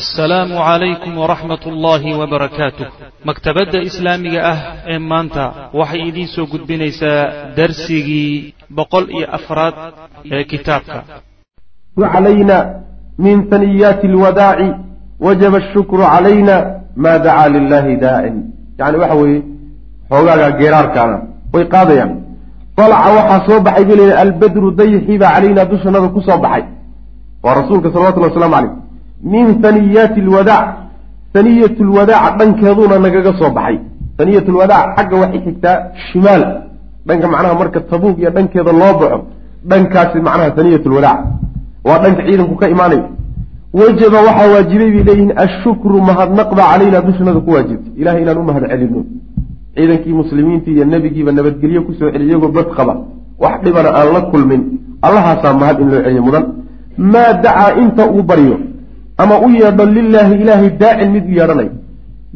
[0.00, 2.86] assalaamu calaykum waraxmat ullaahi wabarakaatuh
[3.28, 4.58] maktabadda islaamiga ah
[4.92, 5.44] ee maanta
[5.80, 9.74] waxay idiin soo gudbinaysaa darsigii boqol iyo afraad
[10.36, 10.98] ee kitaabka.
[12.14, 12.58] Calayna
[13.24, 14.68] min haniyaati alwadaaci
[15.26, 16.56] wajaba ashukru calayna
[17.04, 18.36] maa dacaa lilahi daa'in
[18.80, 19.40] yani waxa weeye
[20.10, 21.16] xoogaaga geeraarkaana
[21.54, 22.12] way qaadayaan.
[22.78, 26.64] Dalaca waxaa soo baxay bay leedahay albadru dayxiba calayna dushanada ku soo baxay.
[27.44, 28.81] Waa rasuulka salawatullhi waslamu caleyh
[29.22, 30.66] min haniyaati alwadaac
[31.34, 33.78] haniyat lwadaac dhankeeduna nagaga soo baxay.
[34.18, 35.76] Haniyat lwadaac xagga waxay xigtaa
[36.10, 36.42] shimaal.
[37.06, 39.20] Dhanka macnaha marka tabuug iyo dhankeeda loo baxo
[39.70, 41.18] dhankaasi macnaha haniyat lwadaac
[41.84, 43.04] waa dhanka ciidanku ka imaanaya.
[43.72, 48.64] Wajaba waxaa waajibay bay leeyihiin ashukru mahadnaqba calayna dushanada ku waajibtay ilahay inaan u mahad
[48.70, 49.00] celino.
[49.76, 52.94] Ciidankii muslimiintii iyo nebigiiba nabadgelyo ku soo celiy iyagoo bad qaba
[53.42, 54.62] wax dhibana aan la kulmin.
[55.06, 56.44] Allahaasaa mahad in loo celiyo mudan.
[56.98, 58.71] Maa dacaa inta uu baryo
[59.22, 61.72] ama u yeedho lilaahi ilaahay daacin mid u yeedhanayo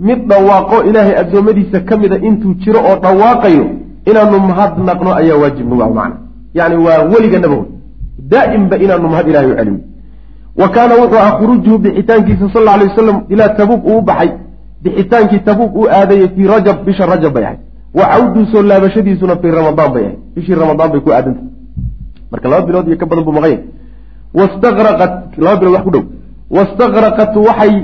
[0.09, 3.67] mid dhawaaqo ilaahay addoommadiisa ka mida intuu jiro oo dhawaaqayo
[4.11, 6.17] inaanu mahadnaqno ayaa waajib nagu ah macna.
[6.59, 7.69] Yacni waa weliganaba wey
[8.33, 9.81] daa'imba inaanu mahad ilahay u celino
[10.61, 14.31] wa kaana wuxuu ahaa khuruujuhu bixitaankiisa sal alay wasalam ilaa tabuuk uu baxay.
[14.83, 17.61] Bixitaankii tabuuk uu aadayey fii rajab bisha rajab bay ahayd.
[17.99, 20.19] Wa cawduu soo laabashadiisuna fii ramadaan bay ahayd.
[20.35, 21.47] Bishii ramadaan bay ku aadantay.
[22.31, 23.59] Marka laba bilood iyo ka badan buu maqanya
[24.39, 25.13] wastaqraqat
[25.45, 26.05] laba bilood wax ku dhow
[26.51, 27.75] wastaqraqat waxay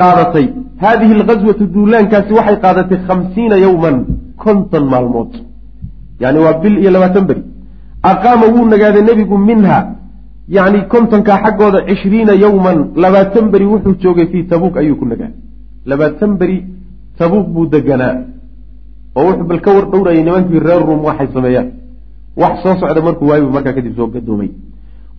[0.00, 0.46] qaadatay
[0.82, 3.96] haadihi alghaswatu duulaankaasi waxay qaadatay khamsiina yowman
[4.44, 5.32] konton maalmood
[6.22, 7.42] yani waa bil iyo labaatan beri
[8.12, 9.78] aqaama wuu nagaaday nebigu minha
[10.56, 15.38] yacni kontonkaa xaggooda cishriina yowman labaatan beri wuxuu joogay fii tabuuk ayuu ku nagaaday
[15.90, 16.58] labaatan beri
[17.18, 18.14] tabuuk buu deganaa
[19.16, 21.68] oo wuxuu bal ka war dhowrayay nimankii reer ruum waxay sameeyaan
[22.42, 24.50] wax soo socda markuu waayibu markaa kadib soo gadoomay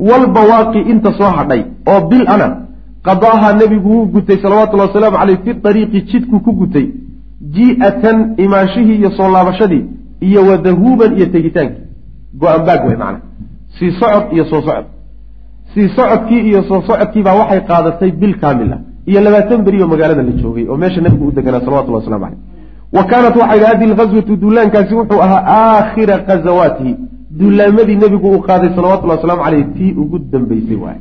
[0.09, 2.66] walbawaaqi inta soo hadhay oo bil ana
[3.07, 6.87] qadaaha nebigu wuu gutay salawatullahi wasalaamu caleyh fi dariiqi jidku ku gutay
[7.55, 9.83] ji'atan imaanshihii iyo soo laabashadii
[10.27, 11.83] iyo wadahuuban iyo tegitaankii
[12.39, 13.19] go'aan baag way macna.
[13.79, 14.85] Sii socod iyo soo socod.
[15.73, 18.79] Sii socodkii iyo soo socodkiibaa waxay qaadatay bil kaamil ah
[19.09, 22.39] iyo labaatan beri oo magaalada la joogay oo meesha nebigu u deganaa salawatullahi waslamu caleyh
[22.95, 26.93] wa kaanat waxay hadi lghaswatu duulaankaasi wuxuu ahaa aakhira ghazawaatihi.
[27.39, 30.99] Duulaamadii nebigu uu qaaday salawatullahi waslamu caleyh tii ugu dambeysay waay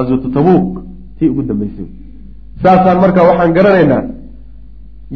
[0.00, 0.72] aswatu tabuuk
[1.18, 1.88] tii ugu dambeysay
[2.62, 4.02] saasaan marka waxaan garanaynaa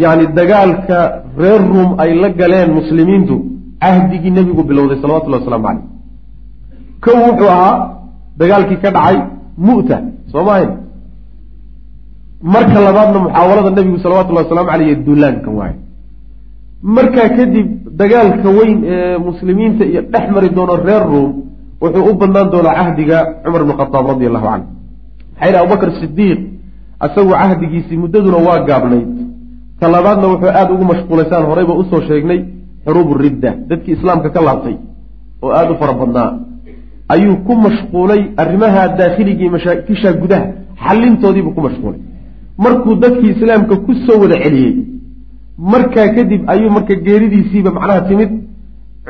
[0.03, 0.99] yacni dagaalka
[1.43, 3.35] reer ruum ay la galeen muslimiintu
[3.83, 5.85] cahdigii nebigu bilowday salawatullahi waslamu caleyh
[7.05, 7.75] kow wuxuu ahaa
[8.41, 9.17] dagaalkii ka dhacay
[9.67, 9.97] mu'ta
[10.33, 10.71] soo maahayn
[12.55, 15.77] marka labaadna muxaawalada nebigu salawatullahi waslamu caleyh duulaankan waaye.
[16.97, 17.69] Markaa kadib
[18.01, 21.31] dagaalka weyn ee muslimiinta iyo dhex mari doono reer ruum
[21.83, 24.67] wuxuu u badnaan doonaa cahdiga cumar bn khadaab radi allahu canhu
[25.49, 26.41] yidhi abubakr sidiiq
[27.07, 29.09] isagu cahdigiisii muddaduna waa gaabnayd
[29.81, 32.41] ta labaadna wuxuu aada ugu mashquulaysaan horeyba u soo sheegnay
[32.85, 34.77] xuruubu ridda dadkii islaamka ka laabtay
[35.43, 36.31] oo aada u fara badnaa.
[37.15, 40.47] Ayuu ku mashquulay arrimaha daakhiligai mashaakisha gudaha
[40.85, 42.01] xalintoodiibuu ku mashquulay.
[42.65, 44.75] Markuu dadkii islaamka ku soo wada celiyey
[45.73, 48.31] markaa kadib ayuu marka geeridiisiiba macnaha timid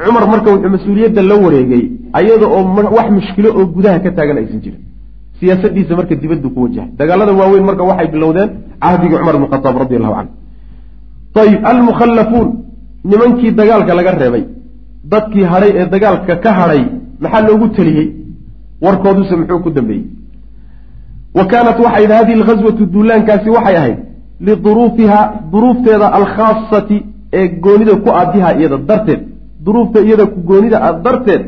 [0.05, 1.83] cumar marka wuxuu mas'uuliyadda la wareegay
[2.19, 2.63] ayada oo
[2.97, 4.83] wax mushkilo oo gudaha ka taagan aysan jirin
[5.41, 6.91] siyaasadiisa marka dibaddu ku wajahay.
[7.01, 8.51] Dagaalada waaweyn marka waxay bilowdeen
[8.83, 10.33] cahdigii cumar bn khataab radi allahu canhu.
[11.43, 12.49] Ayib almukhallafuun
[13.11, 14.45] nimankii dagaalka laga reebay
[15.13, 16.83] dadkii hadhay ee dagaalka ka hadhay
[17.23, 18.09] maxaa loogu teliyey
[18.85, 20.05] warkooduse muxuu ku dambeeyey.
[21.39, 23.99] Wa kaanat waxay ahayd hadihi alghaswatu duulaankaasi waxay ahayd
[24.47, 25.21] liduruufiha
[25.53, 26.97] duruufteeda alkhaasati
[27.39, 29.21] ee goonida ku aadiha iyada darteed.
[29.65, 31.43] Duruufta iyada ku goonida a darteed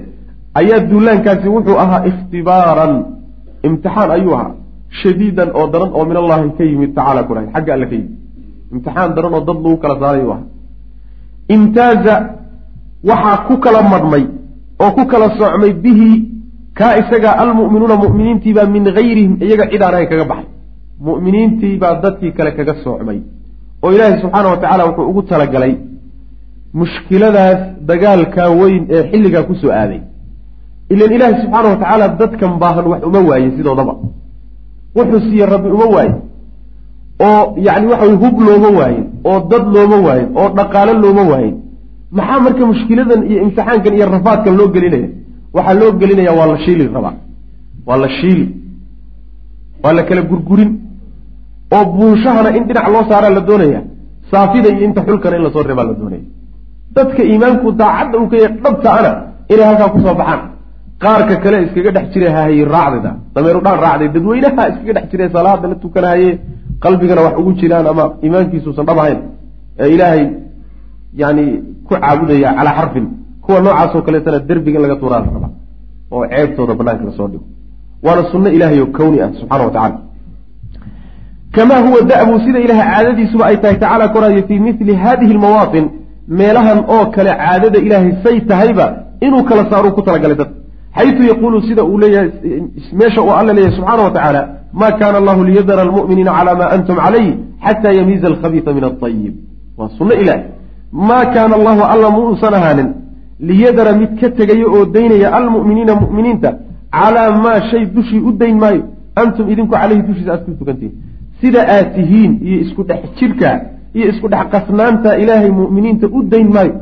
[0.60, 2.94] ayaa duulaankaasi wuxuu ahaa ikhtibaaran
[3.66, 4.54] imtixaan ayuu ahaa.
[5.00, 8.14] Shadiidan oo daran oo min allahi ka yimid tacaala kulahay xagga alle ka yimid.
[8.72, 10.46] Imtixaan daran oo dad lagu kala saaray u ahaa.
[11.54, 12.14] Imtaaza
[13.10, 14.24] waxaa ku kala madhmay
[14.82, 16.10] oo ku kala socmay bihi
[16.78, 20.48] kaa isaga almu'minuuna mu'miniintiibaa min hayrihim iyaga cid aan ahayn kaga baxay.
[21.08, 23.18] Mu'miniintiibaa dadkii kale kaga soocmay
[23.84, 25.74] oo ilaahay subxaana wa tacaala wuxuu ugu talagalay
[26.80, 27.60] mushkiladaas
[27.90, 30.00] dagaalka weyn ee xilligaa ku soo aaday
[30.90, 33.94] ilan ilaahi subxaana wa tacaala dadkan baahan wax uma waayin sidoodaba.
[34.96, 36.14] Wuxuu siiye rabbi uma waayin
[37.26, 41.54] oo yacni waxa way hub looma waayin oo dad looma waayin oo dhaqaalo looma waayin.
[42.16, 45.08] Maxaa marka mushkiladan iyo imtixaankan iyo rafaadkan loo gelinaya
[45.56, 47.14] waxaa loo gelinaya waa la shiili rabaa.
[47.86, 48.44] Waa la shiili
[49.82, 50.70] waa la kala gurgurin.
[51.76, 53.80] Oo buunshahana in dhinac loo saaraa la doonaya
[54.30, 56.24] saafida iyo inta xulkana in la soo reebaa la doonaya.
[56.96, 59.10] Dadka iimaanku daacadda uu ka yahay dhabta ana
[59.52, 60.40] inay halkaa ku soo baxaan
[61.04, 65.66] qaarka kale iskaga dhex jira hahaye raacdida dameeru dhaan raacday dadweynaha iskaga dhex jira salaada
[65.72, 66.30] la tukanahaye
[66.84, 69.18] qalbigana wax ugu jiraan ama iimaankiisuusan dhab ahayn
[69.82, 70.22] ee ilaahay
[71.22, 71.44] yani
[71.86, 73.06] ku caabudaya calaa xarfin.
[73.44, 75.50] Kuwa noocaasoo kaleetana derbiga in laga tuuraa la rabaa
[76.14, 77.44] oo ceebtooda banaanka la soo dhigo.
[78.04, 79.96] Waana sunno ilaahay oo kowni ah subxana wa tacala
[81.56, 85.84] kamaa huwa da'bu sida ilahay caadadiisuba ay tahay tacaala koraayo fii mili hadihi lmawaatin
[86.38, 88.86] meelahan oo kale caadada ilaahay say tahayba
[89.26, 90.50] inuu kala saaruu ku talagalay dad
[90.98, 92.30] xaytu yaquulu sida uu leeyahay
[93.00, 94.42] meesha uu alla leeyahay subxaana wa tacaala
[94.80, 97.28] ma kaana allahu liyadara almu'miniina cala ma antum calayh
[97.66, 99.34] xataa yamiiza alkhabiisa min aayib
[99.78, 100.40] waa sunno ilaah
[101.08, 102.88] maa kaana allahu alla mu uusan ahaanin
[103.50, 106.50] liyadara mid ka tegaya oo daynaya almu'miniina mu'miniinta
[106.98, 108.82] calaa maa shay dushii u dayn maayo
[109.22, 110.92] antum idinku caleyhi dushiisa aad ku tukantihin
[111.40, 113.50] sida aad tihiin iyo isku dhex jirka
[113.96, 116.74] iyo isku dhex qasnaanta ilaahay mu'miniinta u dayn maayo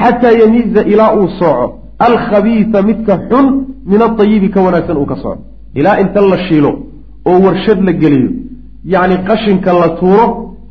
[0.00, 3.46] xataa yamiiza ilaa uu sooco alkhabiisa midka xun
[3.92, 5.42] min aayibi ka wanaagsan uu ka sooco
[5.78, 6.70] ilaa inta la shiilo
[7.30, 8.30] oo warshad la geliyo
[8.92, 10.24] yacni qashinka la tuuro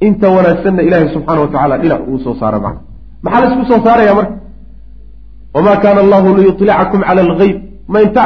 [0.08, 2.82] inta wanaagsanna ilaahay subxaana wa tacala dhinac uu soo saara macna.
[3.24, 4.36] Maxaa la isku soo saaraya marka?
[5.56, 7.58] Wamaa kaana allahu liyulicakum cala algeyb
[7.94, 8.26] ma inta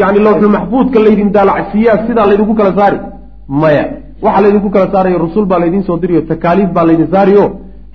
[0.00, 2.98] yani lawxulmaxfuudka laydin daalacsiiyaa sidaa laydinku kala saari?
[3.62, 3.84] Maya.
[4.24, 7.44] Waxaa laydinku kala saarayo rusul baa laydin soo diriyo takaaliif baa laydin saariyo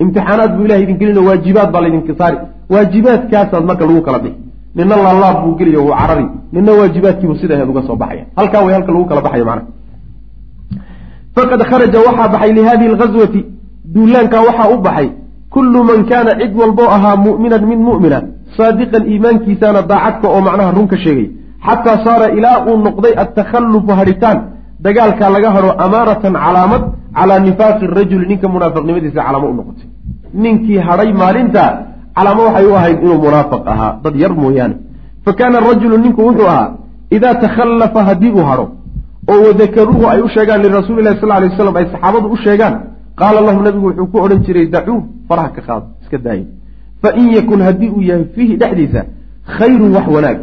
[0.02, 2.36] imtixaanaad buu ilahay idin gelino waajibaad baa laydinka saari
[2.72, 4.40] waajibaadkaasaad marka lagu kala bixi
[4.76, 8.24] nina laalaab buu geliyo wuu carari nina waajibaadkiibu sida aheed uga soo baxaya.
[8.36, 9.66] Halkaa way halka lagu kala baxayo macnaha
[11.36, 13.40] faqad kharaja waxaa baxay lihadihi alghaswati
[13.94, 15.08] duulaankaa waxaa u baxay
[15.54, 18.18] kullu man kaana cid walboo ahaa mu'minan min mu'mina
[18.56, 21.28] saadiqan iimaankiisaana daacadka oo macnaha run ka sheegay
[21.66, 24.38] xataa saara ilaa uu noqday attakhallufu hadhitaan
[24.84, 26.82] dagaalkaa laga hadho amaaratan calaamad
[27.18, 29.88] calaa nifaaqi rajuli ninka munaafiqnimadiisa calaamo u noqotay.
[30.42, 31.62] Ninkii hadhay maalinta
[32.16, 33.98] calaamo waxay u ahayd inuu munaafiq ahaa.
[34.04, 34.74] Dad yar mooyaane.
[35.24, 36.76] Fa kaana rajulu ninku wuxuu ahaa
[37.10, 38.66] idaa takhallafa haddii uu hadho
[39.30, 42.74] oo wadakaruuhu ay u sheegaan lirasuuli lahi sal lay waslam ay saxaabadu u sheegaan
[43.20, 46.44] qaala lahu nabigu wuxuu ku odhan jiray dacuu faraha ka qaado iska daaya
[47.02, 49.04] fa in yakun haddii uu yahay fiihi dhexdiisa
[49.58, 50.38] khayrun wax wanaag.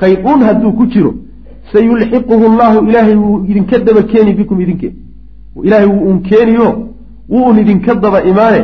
[0.00, 1.14] Khayr un hadduu ku jiro
[1.72, 4.88] sayulxiquhu llahu ilaahay wuu idinka daba keeni bikum idinke.
[5.62, 6.68] Ilaahay wuu un keeniyo
[7.28, 8.60] wuu un idinka daba imaane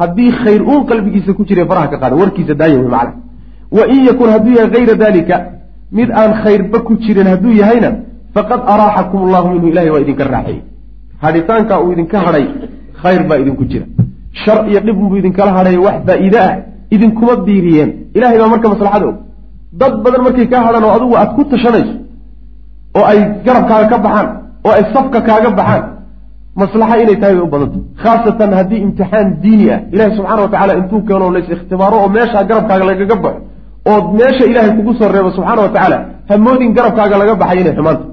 [0.00, 2.78] haddii khayr uun qalbigiisa ku jira faraha ka qaada warkiisa daaya
[3.76, 5.36] wa in yakun hadduu yahay hayra dalika
[5.98, 7.90] mid aan khayrba ku jirin hadduu yahayna
[8.34, 10.62] faqad araaxakum allahu minhu ilahay waa idinka raaxeeyey
[11.24, 12.46] hadhitaankaa uu idinka hadhay
[13.02, 13.86] khayr baa idinku jira.
[14.42, 16.54] Shar iyo dhibunbuu idinkala hadhay wax faa-iide ah
[16.94, 17.90] idinkuma biiriyeen.
[18.14, 19.16] Ilahay baa marka maslaxada og
[19.80, 21.94] dad badan markay kaa hadhaan oo adigu aad ku tashanayso
[22.98, 24.28] oo ay garabkaaga ka baxaan
[24.66, 25.82] oo ay safka kaaga baxaan
[26.56, 30.72] maslaxa inay tahay bay u badanta khaasatan haddii imtixaan diini ah ilahi subxana wa tacala
[30.80, 33.40] intuu keeno lays ikhtibaaro oo meeshaa garabkaaga lagaga baxo
[33.90, 35.98] oo meesha ilaahay kugu soo reebo subxaana wa tacaala
[36.30, 38.04] hamoodin garabkaaga laga baxay inay xumaanta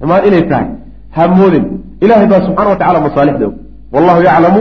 [0.00, 0.66] xumaan inay tahay.
[1.16, 1.64] Hamoodin
[2.04, 3.54] ilahay baa subxana wa tacala masaalixda og.
[3.94, 4.60] Wallahu yaclamu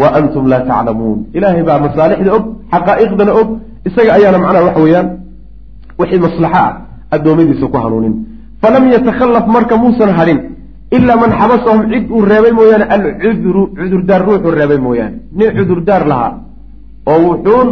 [0.00, 3.48] wa antum laa taclamuun ilaahay baa masaalixda og xaqaa'iqdana og.
[3.88, 5.06] Isaga ayaana macnaha waxa weeyaan
[6.00, 6.70] wixii maslaxo ah
[7.14, 8.14] addoommadiisa ku hanuunin.
[8.62, 10.38] Falam yatakhallaf marka muusan hadhin
[10.96, 16.32] ilaa man xabasahum cid uu reebay mooyaane alcudru cudurdaar ruuxuu reebay mooyaane nin cudurdaar lahaa
[17.10, 17.68] oo wuxuun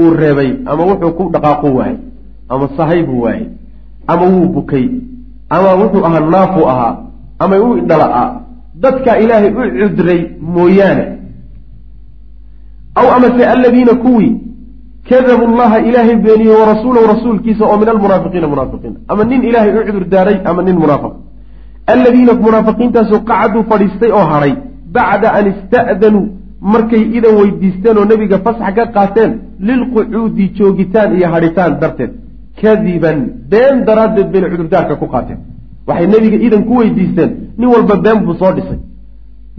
[0.00, 1.98] uu reebay ama wuxuu ku dhaqaaqu waayey
[2.48, 3.46] ama sahay buu waayey
[4.12, 4.86] ama wuu bukay
[5.56, 6.94] ama wuxuu ahaa naafuu ahaa
[7.38, 8.24] ama u idhala-a
[8.84, 10.20] dadka ilaahay u cudray
[10.56, 11.04] mooyaane
[13.00, 14.32] aw amase aladiina kuwii
[15.08, 20.04] kadabu llaha ilaahay beeniyey warasuulahu rasuulkiisa oo min almunaafiqiina munaafiqiin ama nin ilaahay u cudur
[20.14, 21.12] daaray ama nin munaafiq
[21.92, 24.54] aladiina munaafiqiintaasoo qacaduu fadhiistay oo hadhay
[24.96, 26.26] bacda an ista'danuu
[26.72, 29.30] markay idan weydiisteen oo nebiga fasax ka qaateen
[29.68, 32.12] lilqucuudi joogitaan iyo hadhitaan darteed.
[32.60, 33.18] Kadiban
[33.50, 35.38] been daraaddeed bayna cudurdaarka ku qaateen.
[35.88, 37.30] Waxay nebiga idan ku weydiisteen.
[37.58, 38.78] Nin walba been buu soo dhisay.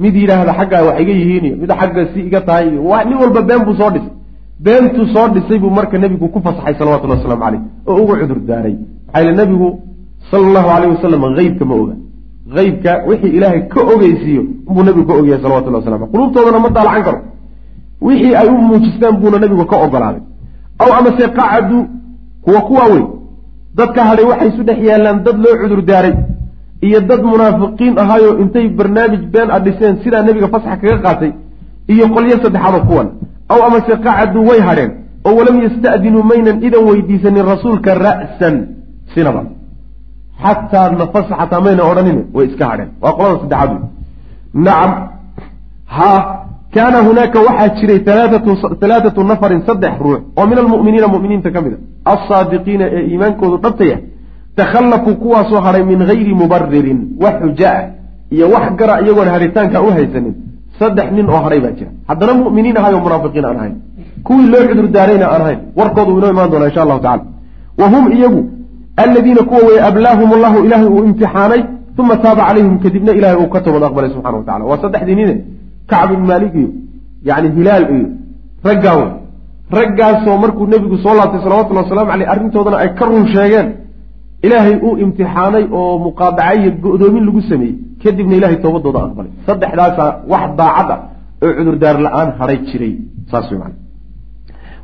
[0.03, 3.41] Mid yidhaahda xaggaa wax iga yihiin iyo mid xagga si iga tahay iyo nin walba
[3.49, 4.13] been buu soo dhisay.
[4.65, 8.75] Beentuu soo dhisay buu marka nebigu ku fasaxay salawatullahi waslamu caleyh oo ugu cudur daaray
[9.07, 9.67] maxaa yile nebigu
[10.29, 11.95] sala allahu alayh wasalam heybka ma oga
[12.55, 17.19] heybka wixii ilaahay ka ogeysiiyo unbuu nebigu ka ogyahay salawatullah waslam quluubtoodana ma daalacan karo.
[18.01, 20.21] Wixii ay u muujistaan buuna nebigu ka ogolaaday.
[20.79, 21.81] Aw amase qacaduu
[22.45, 23.03] kuwa kuwaa wey
[23.75, 26.13] dadka hadhay waxay isu dhex yaallaan dad loo cudur daaray.
[26.81, 31.31] Iyo dad munaafiqiin ahaayo intay barnaamij been a dhiseen sidaa nebiga fasax kaga qaatay.
[31.93, 33.07] Iyo qolyo saddexaadoo kuwan
[33.49, 34.91] aw amase qacaduu way hadheen
[35.25, 38.55] oo walam yasta'dinuu maynan idan weydiisanin rasuulka ra'san.
[39.13, 39.41] Sinaba
[40.43, 43.81] xataa nafasa xataa mayna odhanin way iska hadheen waa qolada saddexaad wey
[44.65, 44.91] nacam
[45.97, 46.19] haa
[46.75, 47.99] kaana hunaaka waxaa jiray
[48.81, 51.79] halaathatu nafarin saddex ruux oo min almu'miniina mu'miniinta ka mid a
[52.13, 53.97] alsaadiqiina ee iimaankoodu dhabtaya
[54.59, 57.83] takhallafuu kuwaasoo hadhay min gayri mubaririn wax xuja ah
[58.35, 60.35] iyo wax gara iyagoon hadhitaanka u haysanin
[60.79, 63.75] saddex nin oo hadhay baa jira haddana mu'miniin ahay oo munaafiqiin aan ahayn
[64.27, 67.23] kuwii loo cudur daarayna aan ahayn warkoodu inoo imaan doonaa insha allahu tacala
[67.81, 68.41] wa hum iyagu
[68.97, 71.63] aladiina kuwa weye ablaahum allahu ilaahay uu imtixaanay
[71.97, 75.35] uma taaba calayhim kadibna ilahay uu ka toobad aqbalay subxana wa tacala waa saddexdii nine
[75.91, 76.69] kacb ibn maalik iyo
[77.29, 78.07] yani hilaal iyo
[78.67, 79.11] raggaa wey
[79.77, 83.67] raggaasoo markuu nebigu soo laabtay salawatullhi wasalaamu caleyh arrintoodana ay ka run sheegeen
[84.45, 90.43] ilaahay uu imtixaanay oo muqaadaca iyo go-doomin lagu sameeyey kadibna ilahay toobadooda aqbalay saddexdaasaa wax
[90.61, 90.99] daacad ah
[91.43, 92.93] oo cudurdaar la'aan hadhay jiray
[93.31, 93.73] saas wey man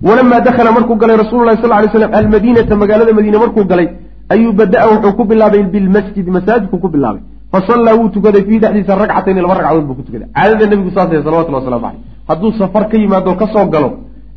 [0.01, 3.87] walamaa dakhala markuu galay rasuululahi sal lay slam almadiinata magaalada madiine markuu galay
[4.29, 9.41] ayuu bada-a wuxuu ku bilaabay bilmasjid masaajidku ku bilaabay fasallaa wuu tukaday fiihi dhexdiisa ragcatayn
[9.45, 13.35] laba ragcadood buu ku tukaday caadada nebigu saasay salawatullah waslamu caleyh hadduu safar ka yimaado
[13.41, 13.89] ka soo galo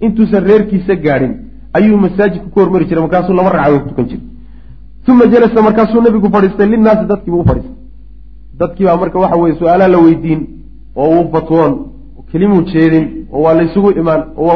[0.06, 1.32] intuusan reerkiisa gaadhin
[1.78, 4.24] ayuu masaajidku ku hormari jiray markaasuu laba ragcadood tukan jiray
[5.12, 7.76] uma jalasa markaasuu nebigu fadhiistay linnaasi dadkiibuu u fadhiistay
[8.60, 10.40] dadkiibaa marka waxa weye su'aalaha la weydiin
[10.96, 11.72] oo uu fatwoon
[12.32, 14.46] kelimuu jeedin oo waa laysugu imaan oo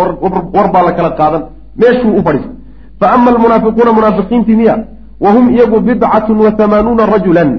[0.54, 1.42] war baa la kala qaadan.
[1.80, 2.54] Meeshuu u fadhiistay
[3.00, 4.74] fa ama almunaafiquuna munaafiqiintii miya
[5.24, 7.50] wa hum iyagu bidcatun wa hamaanuuna rajulan.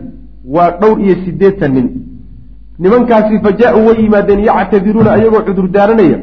[0.55, 1.87] Waa dhowr iyo siddeetan nin.
[2.79, 6.17] Nimankaasi fa jaa-uu way yimaadeen yactadiruuna ayagoo cudur daaranaya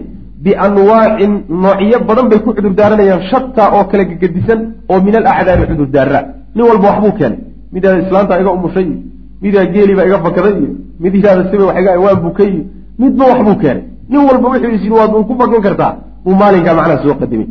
[0.44, 1.32] bianwaacin
[1.62, 6.20] noocyo badan bay ku cudur daaranayaan shataa oo kala gegedisan oo min alacdaari cudur daarra
[6.54, 7.38] nin walba waxbuu keenay.
[7.72, 8.96] Mid yihahda islaanta iga umushay iyo
[9.42, 10.70] mid yihahda geeliibaa iga fakaday iyo
[11.02, 12.64] mid yihahda siba wax iga waan bukay iyo
[12.99, 13.84] midba waxbuu keenay.
[14.11, 15.92] Nin walba wuxuu is waad ku fakan kartaa.
[16.25, 17.49] Buu maalinkaa macnaha soo qadimay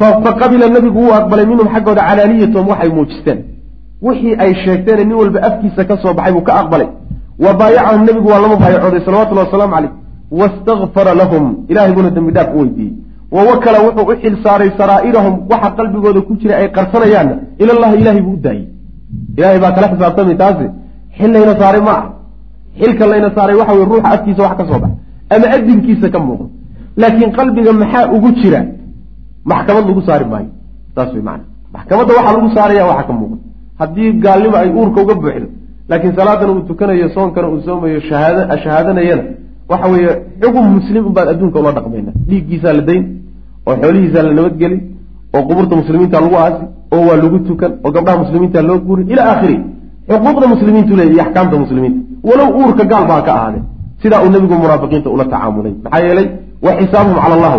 [0.00, 3.38] faqabila nabigu wuu aqbalay minhum xaggooda calaaniyatahum waxay muujisteen.
[4.06, 6.88] Wixii ay sheegteene nin walba afkiisa ka soo baxay buu ka aqbalay.
[7.44, 9.92] Wa baayacahum nebigu waa lama baayacooday salawatullahi wasalaamu caleyh
[10.40, 12.94] wastakfara lahum ilahay buuna dembi dhaaf u weydiiyey.
[13.34, 17.34] Wa wakala wuxuu u xil saaray saraa'irahum waxa qalbigooda ku jira ay qarsanayaanna.
[17.62, 18.66] Ilallahi ilahay buu u daayey.
[19.38, 20.66] Ilahay baa kala xisaabtamay taasi.
[21.18, 22.04] Xil layna saaray ma ah
[22.80, 24.96] xilka layna saaray waxa weye ruuxa afkiisa wax ka soo baxa.
[25.34, 26.46] Ama adinkiisa ka muuqda
[27.00, 28.60] laakiin qalbiga maxaa ugu jira?
[29.50, 30.50] Maxkamad lagu saari maayo.
[30.94, 31.44] Saas wey maana
[31.74, 33.36] maxkamadda waxaa lagu saaraya waxa ka muuqda
[33.80, 35.46] haddii gaalnimo ay uurka uga buuxdo
[35.90, 39.22] laakiin salaadana uu tukanayo soonkana uu soomayo shahaad shahaadanayana
[39.70, 42.10] waxa weeye xugum muslim unbaan adduunka ula dhaqmayna.
[42.28, 43.02] Dhiiggiisaa la dayn
[43.68, 44.80] oo xoolihiisaa la nabadgelin
[45.36, 49.22] oo qubuurta muslimiinta lagu aasi oo waa lagu tukan oo gabdhaha muslimiinta loo guurin ila
[49.30, 49.56] aakhiri.
[50.08, 53.62] Xuquuqda muslimiintu leeya iyo axkaamta muslimiinta walow uurka gaal baa ka ahaadee
[54.02, 56.26] sidaa uu nebigu munaafiqiinta ula tacaamulay maxaa yeelay
[56.64, 57.54] wa xisaabuhum cala allah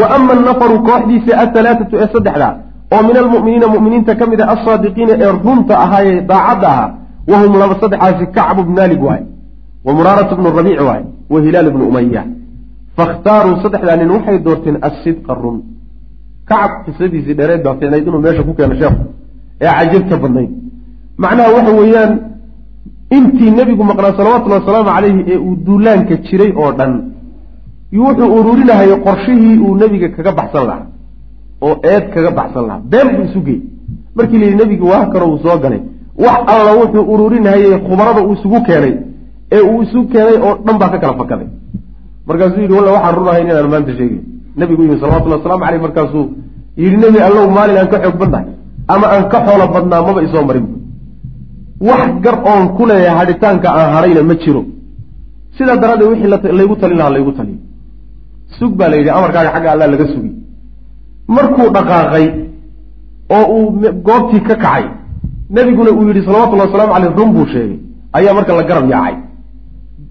[0.00, 2.48] wa ama annafaru kooxdiisa athalaatatu ee saddexda
[2.94, 6.88] oo min almu'miniina mu'miniinta ka mid a alsaadiqiina ee runta ahaayee daacadda ahaa
[7.30, 9.24] wahum laba saddexaasi kacbu bn maalig waaye
[9.86, 12.22] wa muraaratu bnu rabiic waaye wa hilaal bnu umaya
[12.98, 15.58] fakhtaaruu saddexdaa nin waxay doorteen assidqa run.
[16.48, 19.02] Kacab qisadiisii dheereed baa fiicnayd inuu meesha ku keeno sheekhu
[19.64, 20.50] ee cajabta badnayd.
[21.22, 22.12] Macnaha waxa weeyaan
[23.16, 26.92] intii nebigu maqnaa salawatullahi wasalaamu calayhi ee uu duulaanka jiray oo dhan
[28.02, 30.86] wuxuu ururinahayay qorshihii uu nebiga kaga baxsan lahaa
[31.66, 32.82] oo eed kaga baxsan lahaa.
[32.92, 33.60] Been buu isu geey
[34.16, 35.80] markii la yidhi nebigi waa karo uu soo galay.
[36.24, 38.94] Wax alla wuxuu ururinahayey khubarada uu isugu keenay
[39.56, 41.48] ee uu isu keenay oo dhan baa ka kala fakaday
[42.28, 44.20] markaasuu yidhi walla waxaan runahayn inaan maanta sheegay
[44.60, 46.24] nebigu yimi salawatullahi waslamu caleyh markaasuu
[46.82, 48.46] yidhi nebi allow maalin aan ka xoog badnahay
[48.94, 50.66] ama aan ka xoolo badnaa maba isoo marin
[51.80, 54.62] wax gar oon ku leeyahay hadhitaanka aan hadhayna ma jiro.
[55.56, 57.58] Sidaa daraaddeed wixii laygu talin lahaa laygu taliyo
[58.58, 60.32] sug baa la yidhi amarkaaga xagga allah laga sugi.
[61.36, 62.26] Markuu dhaqaaqay
[63.36, 63.66] oo uu
[64.06, 64.84] goobtii ka kacay
[65.54, 67.78] nebiguna uu yidhi salawatullahi waslamu caleyh run buu sheegay.
[68.16, 69.16] Ayaa marka la garab yaacay.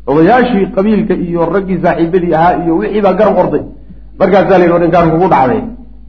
[0.09, 3.63] Odayaashii qabiilka iyo raggii saaxiibadii ahaa iyo wixii baa garab orday.
[4.19, 5.61] Markaasaa la yidhi odhinkaan kugu dhacday.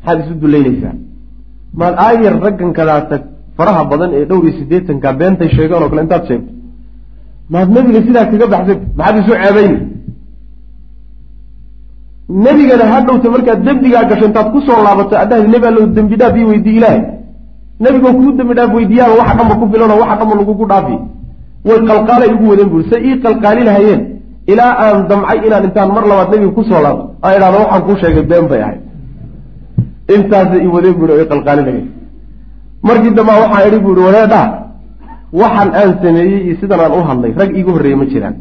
[0.04, 0.94] Maxaad isu dullaynaysaa.
[1.78, 3.16] Maad aayar raggan kadaata
[3.58, 6.50] faraha badan ee dhowr iyo siddeetanka beentay sheegeen oo kale intaad sheegto.
[7.52, 9.78] Maad nebiga sidaa kaga baxsad maxaad isu ceebayni?
[12.44, 16.34] Nebigana ha dhowta markaad dembigaa gasho intaad ku soo laabato adhahdi nebi allow dembi dhaaf
[16.40, 17.00] ii weydii ilaahay.
[17.82, 20.96] Nebigoo kuu dembi dhaaf weydiiyaaba waxa dhanba ku filanoo waxa dhanba lagugu dhaafi.
[21.68, 24.00] Way qalqaalay igu wadeen buuri say ii qalqaali lahayeen
[24.52, 27.04] ilaa aan damcay inaan intaan mar labaad nebiga ku soo laabto.
[27.24, 28.80] Aan idhahdo waxaan kuu sheegay been bay ahayd.
[30.14, 31.88] Intaasay ii wadeen buuri i qalqaali lahayeen
[32.86, 34.42] markii dambaa waxaa idhi buuhi wareedha
[35.40, 38.34] waxan aan sameeyey iyo sidan aan u hadlay rag iiga horreeyey ma jiraan.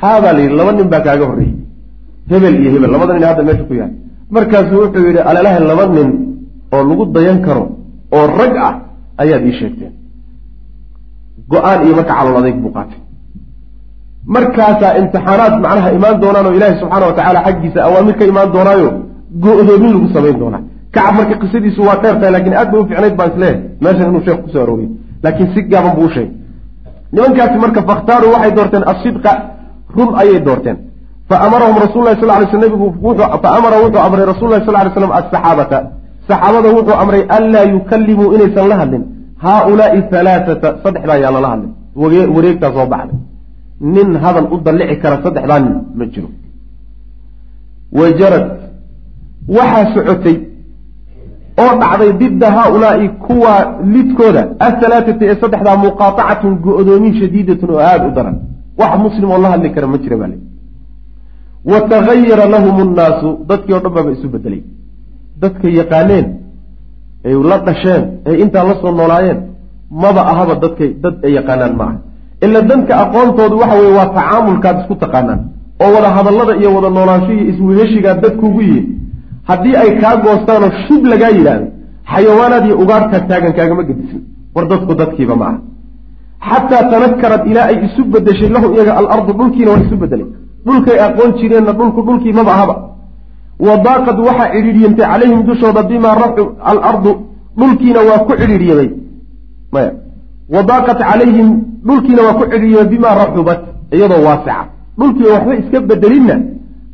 [0.00, 1.54] Haabaa la yidhi laba nin baa kaaga horreeyey.
[2.30, 3.94] Hebel iyo hebel labada nin hadda meesha ku yahay
[4.34, 6.08] markaasuu wuxuu yidhi alalaha laba nin
[6.74, 7.64] oo lagu dayan karo
[8.16, 8.74] oo rag ah
[9.22, 9.92] ayaad ii sheegteen.
[11.52, 12.98] Go'aan iyo marka calool adayg buu qaatay.
[14.34, 18.88] Markaasaa imtixaanaad macnaha imaan doonaan oo ilaahi subxaana wa tacaala xaggiisa awaamir ka imaan doonaayo
[19.44, 20.62] go-doomin lagu samayn doonaa
[20.94, 24.22] kacab marka qisadiisu waa dheer tahay laakiin aad bay u ficnayd baan isleehay meeshan inuu
[24.26, 24.90] sheekh ku soo arooriyo
[25.24, 26.34] laakiin si gaaban buu u sheegay.
[27.12, 29.32] Nimankaasi marka fakhtaaruu waxay doorteen asidqa
[29.96, 30.78] run ayay doorteen.
[31.28, 32.86] Faamarahum rasul lahi sal lay sl nabigu
[33.44, 35.78] faamara wuxuu amray rasul lahi sal lay slam asaxaabata
[36.28, 39.02] saxaabada wuxuu amray anlaa yukallimuu inaysan la hadlin.
[39.44, 41.72] Haaulaai halaaata saddexdaa yaa lala hadlin.
[42.34, 43.18] Wareegtaa soo baxday
[43.94, 46.28] nin hadal u dallici kara saddexdaa nin ma jiro.
[47.98, 48.46] Wajarad
[49.56, 50.36] waxaa socotay
[51.62, 53.54] oo dhacday didda haaulaai kuwa
[53.94, 54.42] lidkooda.
[54.66, 58.36] Ahalaaati ee saddexdaa muqaatacatun go-doomin shadiidatun oo aada u daran.
[58.80, 60.30] Wax muslim oo la hadli kara ma jira baa
[61.64, 64.62] wa tagayara lahum nnaasu dadkii oo dhan baaba isu bedelay
[65.40, 66.26] dadkay yaqaaneen
[67.24, 69.40] ay la dhasheen ay intaa la soo noolaayeen
[69.90, 71.98] maba ahaba dadkay dad ay yaqaanaan ma aha.
[72.44, 75.40] Ila dadka aqoontoodu waxa weye waa tacaamulkaad isku taqaanaan.
[75.82, 78.86] Oo wada hadallada iyo wada noolaansho iyo isweheshigaa dadkuugu yihiin
[79.48, 84.22] haddii ay kaa goostaanoo shib lagaa yidhaahdo iyo ugaarhkaa taagan kaagama gedisin.
[84.54, 85.58] War dadku dadkiiba ma aha.
[86.48, 90.28] Xataa tanakarad ilaa ay isu bedeshay lahu iyaga alardu dhulkiina waa isu bedelay
[90.66, 92.74] dhulkay aqoon jireenna dhulku dhulkii maba ahaba
[93.66, 97.10] wadaaqad waxaa cidhiidhiyantay calayhim dushooda bimaa raxu alardu
[97.60, 98.88] dhulkiina waa ku cidhiidhiyamay
[99.72, 99.90] maya.
[100.54, 101.48] Wadaaqat calayhim
[101.88, 103.60] dhulkiina waa ku cidhiidhiyamay bimaa raxubat
[103.96, 104.62] iyadoo waasica.
[104.98, 106.36] Dhulkii waxba iska bedelinna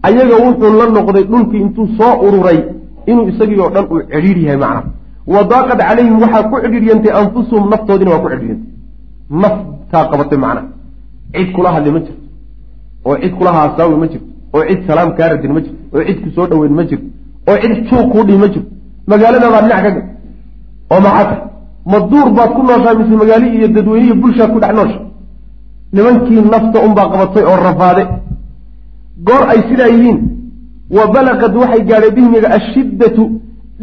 [0.06, 2.58] ayaga wuxuu la noqday dhulkii intuu soo ururay
[3.10, 4.82] inuu isagii oo dhan uu cidhiidh yahay macna
[5.34, 8.72] wadaaqad calayhim waxaa ku cidhiidhyantay anfusuhum naftoodiina waa ku cidhiidhyantay
[9.42, 10.62] naftaa qabatay macna
[11.34, 12.22] cid kula hadli ma jirto.
[13.06, 14.26] Oo cid kula haasaawi ma jirto.
[14.54, 15.80] Oo cid salaam kaa radin ma jirto.
[15.94, 17.06] Oo cid ku soo dhaweyn ma jirto.
[17.48, 18.70] Oo cid juuq kuu dhihi ma jirto.
[19.10, 20.04] Magaaladabaad dhinac ka gal
[20.92, 21.36] oo maxata
[21.90, 24.98] ma duur baad ku nooshaa mise magaali iyo dadweyne iyo bulshaad ku dhex noosha?
[25.94, 28.02] Nimankii nafta unbaa qabatay oo rafaade
[29.26, 30.18] goor ay sidaa yihiin
[30.96, 33.22] wa balaqad waxay gaadhay bihim iyaga ashiddatu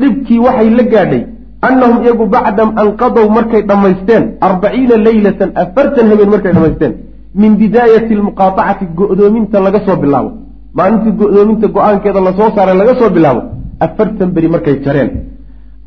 [0.02, 1.24] dhibkii waxay la gaadhay
[1.68, 6.94] annahum iyagu bacda anqadow markay dhammaysteen arbaciina leylatan afartan habeen markay dhammaysteen
[7.42, 10.30] min bidaayati almuqaatacati go-doominta laga soo bilaabo.
[10.78, 13.42] Maalintii go-doominta go'aankeeda la soo saaray laga soo bilaabo
[13.86, 15.10] afartan beri markay jareen.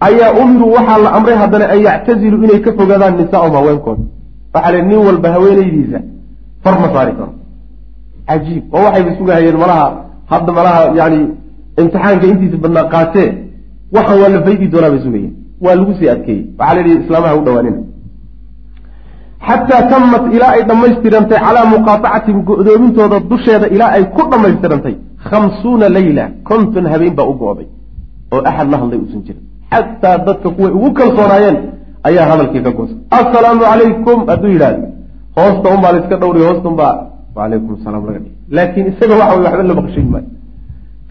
[0.06, 4.02] Ayaa umiruu waxaa la amray haddana an yactaziluu inay ka fogaadaan nisaahum haweenkooda
[4.54, 5.98] waxaa le nin walba haweenaydiisa
[6.64, 7.32] far ma saari karo
[8.28, 9.88] cajiib oo waxayba sugahayeen malaha
[10.32, 11.20] hadda malaha yani
[11.80, 13.28] imtixaanka intiisa badnaa qaatee
[13.96, 15.34] waxaan waa la faydi doonaa bay sugayeen
[15.64, 17.80] waa lagu sii adkeeyey waxaa la islaamaha u dhawaanina
[19.48, 24.94] xataa tamat ilaa ay dhammaystirantay calaa muqaatacatihim go-doomintooda dusheeda ilaa ay ku dhammaystirantay
[25.28, 27.68] khamsuuna leyla konton habeen baa u go-day
[28.32, 31.58] oo axad la hadlay uusan jirin xataa dadka kuway ugu kalsoonaayeen
[32.08, 34.86] ayaa hadalkii ka goostay assalaamu calaykum hadduu yidhahdo
[35.38, 36.94] hoosta unbaa la iska dhowriy hoosta unbaa
[37.37, 40.29] wacalaykum asalaam laga dhigi laakiin isaga waxa way waxba la maqshin maayo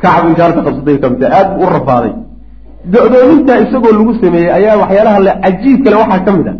[0.01, 2.13] kacab inkaarta qabsatay kamida aad u rafaaday
[2.93, 6.57] go-doomintaa isagoo lagu sameeyey ayaa waxyaalaha le cajiib kale waxaa ka mid ah.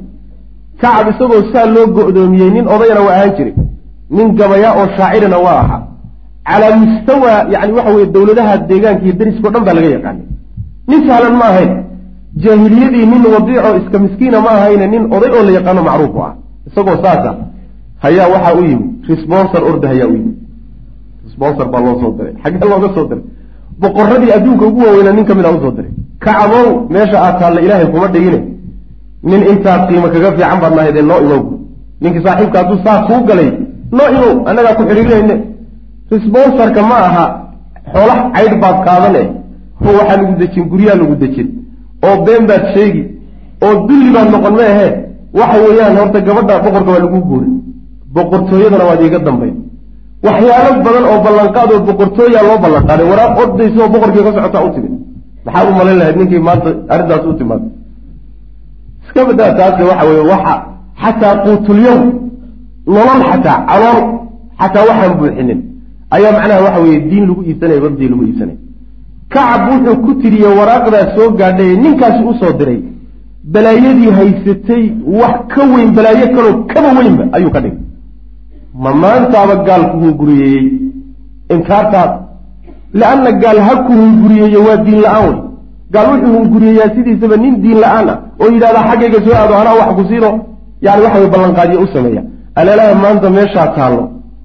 [0.82, 3.56] Kacab isagoo saa loo go-doomiyey nin odayana waa ahaan jiray.
[4.17, 5.82] Nin gabaya oo shaacirina waa ahaa.
[6.47, 10.25] Calaa mustawa yani waxa weye dowladaha deegaanka iyo dariskao dhan baa laga yaqaanay.
[10.89, 11.71] Nin sahlan ma ahayn.
[12.43, 16.34] Jaahiliyadii nin wadiico iska miskiina ma ahayne nin oday oo la yaqaano macruuf u ah.
[16.67, 17.32] Isagoo saasa
[18.03, 20.34] hayaa waxaa u yimi responsor orda hayaa u yimi
[21.25, 22.34] responsor baa loo soo diray.
[22.43, 23.23] Xaggee looga soo diray?
[23.81, 25.91] Boqoradii adduunka ugu waaweynaa nin ka mid a u soo diray.
[26.19, 28.39] Kacabow meesha aad taalla ilaahay kuma dhigine.
[29.23, 31.41] Nin intaad qiimo kaga fiican baad nahaydee noo imow
[32.01, 33.49] ninkii saaxiibka hadduu saa kuu galay
[33.97, 35.36] noo imow annagaa ku xidhiirinayne
[36.12, 37.25] responsorka ma aha.
[37.93, 39.23] Xoolaha caydh baad qaadane.
[39.81, 41.47] Ho waxaa lagu dejin guryaa lagu dejin.
[42.05, 43.03] Oo been baad sheegi.
[43.65, 44.91] Oo dulli baad noqon ma ahee
[45.39, 47.53] waxa weeyaan horta gabadha boqorka waa lagu guurin
[48.15, 49.56] boqortooyadana waad iiga dambayn.
[50.25, 54.69] Waxyaalo badan oo ballanqaad oo boqortooyaa loo ballanqaaday waraaq ordaysa oo boqorkii ka socotaa u
[54.75, 54.93] timid.
[55.45, 57.67] Maxaad u malayn lahayd ninkii maanta arrintaas u timaado
[59.06, 60.54] iska badaa taase waxa weye waxa
[61.04, 61.99] xataa quutulyow
[62.95, 63.99] nolol xataa calool
[64.62, 65.60] xataa waxaan buuxinin.
[66.15, 68.58] Ayaa macnaha waxa weye diin lagu iibsanaya babdii lagu iibsanaya
[69.34, 72.80] kacab wuxuu ku tiriyey waraaqdaas soo gaadhay ninkaasi u soo diray.
[73.54, 74.84] Balaayadii haysatay
[75.19, 77.80] wax ka weyn balaayo kaloo kaba weynba ayuu ka dhigay
[78.83, 80.65] ma maantaaba gaal ku hunguriyeeyey
[81.53, 82.11] inkaartaad.
[82.99, 85.38] Lianna gaal ha ku hunguriyeeye waa diin la'aan wey.
[85.93, 89.89] Gaal wuxuu hunguriyeeyaa sidiisaba nin diin la'aan ah oo yidhahdaa xaggayga soo aado anaa wax
[89.97, 90.29] ku siino.
[90.85, 92.23] Yani waxa way ballanqaadiyo u sameeya.
[92.59, 94.03] Aleelaha maanta meeshaa taallo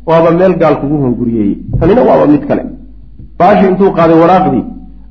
[0.08, 2.62] waaba meel gaal kugu hunguriyeeyey tanina waaba mid kale.
[3.38, 4.64] Baashi intuu qaaday waraaqdii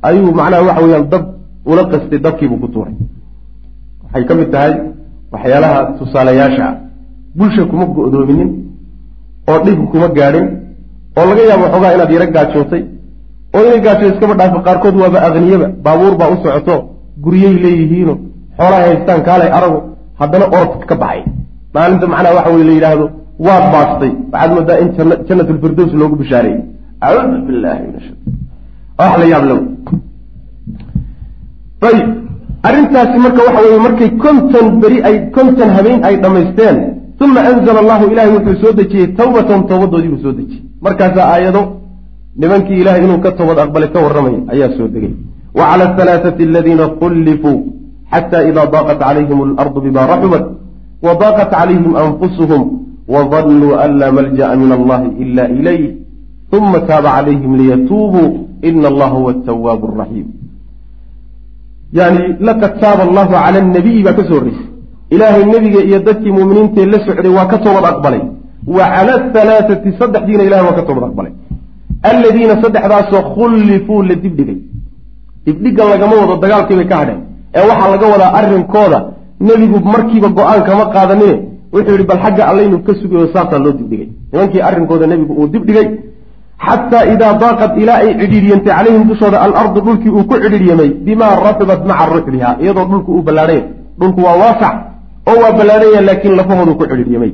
[0.07, 1.23] ayuu macnaha waxa weyaan dab
[1.71, 2.95] ula qastay dabkiibuu ku tuuray.
[4.03, 4.73] Waxay ka mid tahay
[5.33, 6.65] waxyaalaha tusaalayaasha.
[6.69, 6.75] Ah
[7.35, 8.68] bulsha kuma go-doominin
[9.49, 10.47] oo dhib kuma gaadhin
[11.17, 12.81] oo laga yaabo xoogaa inaad yaro gaajootay
[13.55, 16.75] oo inay gaajo iskaba dhaafo qaarkood waaba aqniyaba baabuur baa u socoto
[17.23, 18.13] guryay leeyihiino
[18.57, 19.79] xoolahay haystaan kaalay arago
[20.19, 21.21] haddana orod ka baxay.
[21.75, 23.05] Maalinta macnaha waxa weye la yidhaahdo
[23.47, 24.89] waad baastay waxaad moodaa in
[25.27, 26.61] jannatulfirdows loogu bishaareeyey
[27.07, 28.15] acuudu billahi min ashai
[28.99, 29.59] wax la yaab low
[31.89, 32.07] ayib
[32.67, 36.77] arrintaasi marka waxa weye markay konton beri ay konton habeen ay dhammaysteen
[37.25, 41.61] uma anzala allahu ilahay wuxuu soo dejiyey tawbatan towbadoodii buu soo dejiyey markaasaa aayado
[42.41, 45.13] nimankii ilahay inuu ka toobad aqbalay ka warramaya ayaa soo degay
[45.57, 47.59] wa cala alhalaaثati aladiina kullifuu
[48.13, 50.45] xata ida daaqat calayhim alardu bima raxubat
[51.05, 52.61] wa daaqat calayhim anfusuhum
[53.15, 55.83] wadanuu an laa malja'a min allahi ila ilayh
[56.57, 58.29] uma taaba calayhim liyatuubuu
[58.69, 60.27] ina allaha huwa atawaabu araxiim
[61.99, 64.68] yani laqad taaba allahu cala anabiyi baa ka soo horreysay
[65.15, 68.21] ilaahay nebiga iyo dadkii muuminiintae la socday waa ka toobad aqbalay.
[68.77, 71.33] Wa cala ahalaaثati saddexdiina ilahay waa ka toobad aqbalay.
[72.11, 74.59] Alladiina saddexdaasoo khullifuu la dibdhigay
[75.45, 77.19] dibdhiga lagama wado dagaalkiibay ka hadheen.
[77.57, 78.99] Ee waxaa laga wadaa arrinkooda
[79.47, 81.35] nebigu markiiba go'aan kama qaadanine
[81.73, 85.87] wuxuu yihi bal xagga allaynu ka sugayo saasaa loo dibdhigay nimankii arrinkooda nebigu uu dibdhigay
[86.67, 91.81] xataa idaa daaqad ilaa ay cidhiidhiyantay calayhim dushooda alardu dhulkii uu ku cidhiidhyamay bimaa raxibat
[91.89, 93.63] maca ruxliha iyadoo dhulku uu ballaadhaya
[93.99, 94.75] dhulku waa waasac
[95.29, 97.31] oo waa ballaadhaya laakiin lafahoodu ku cidhiidhyamay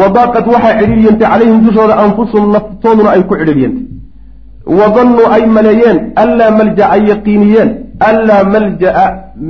[0.00, 3.84] wa daaqad waxaa cidhiiryantay calayhim dushooda anfusuhum naftooduna ay ku cidhiiryantay
[4.78, 7.70] wa dannuu ay maleeyeen anlaa malja ay yaqiiniyeen
[8.10, 9.04] anlaa malja'a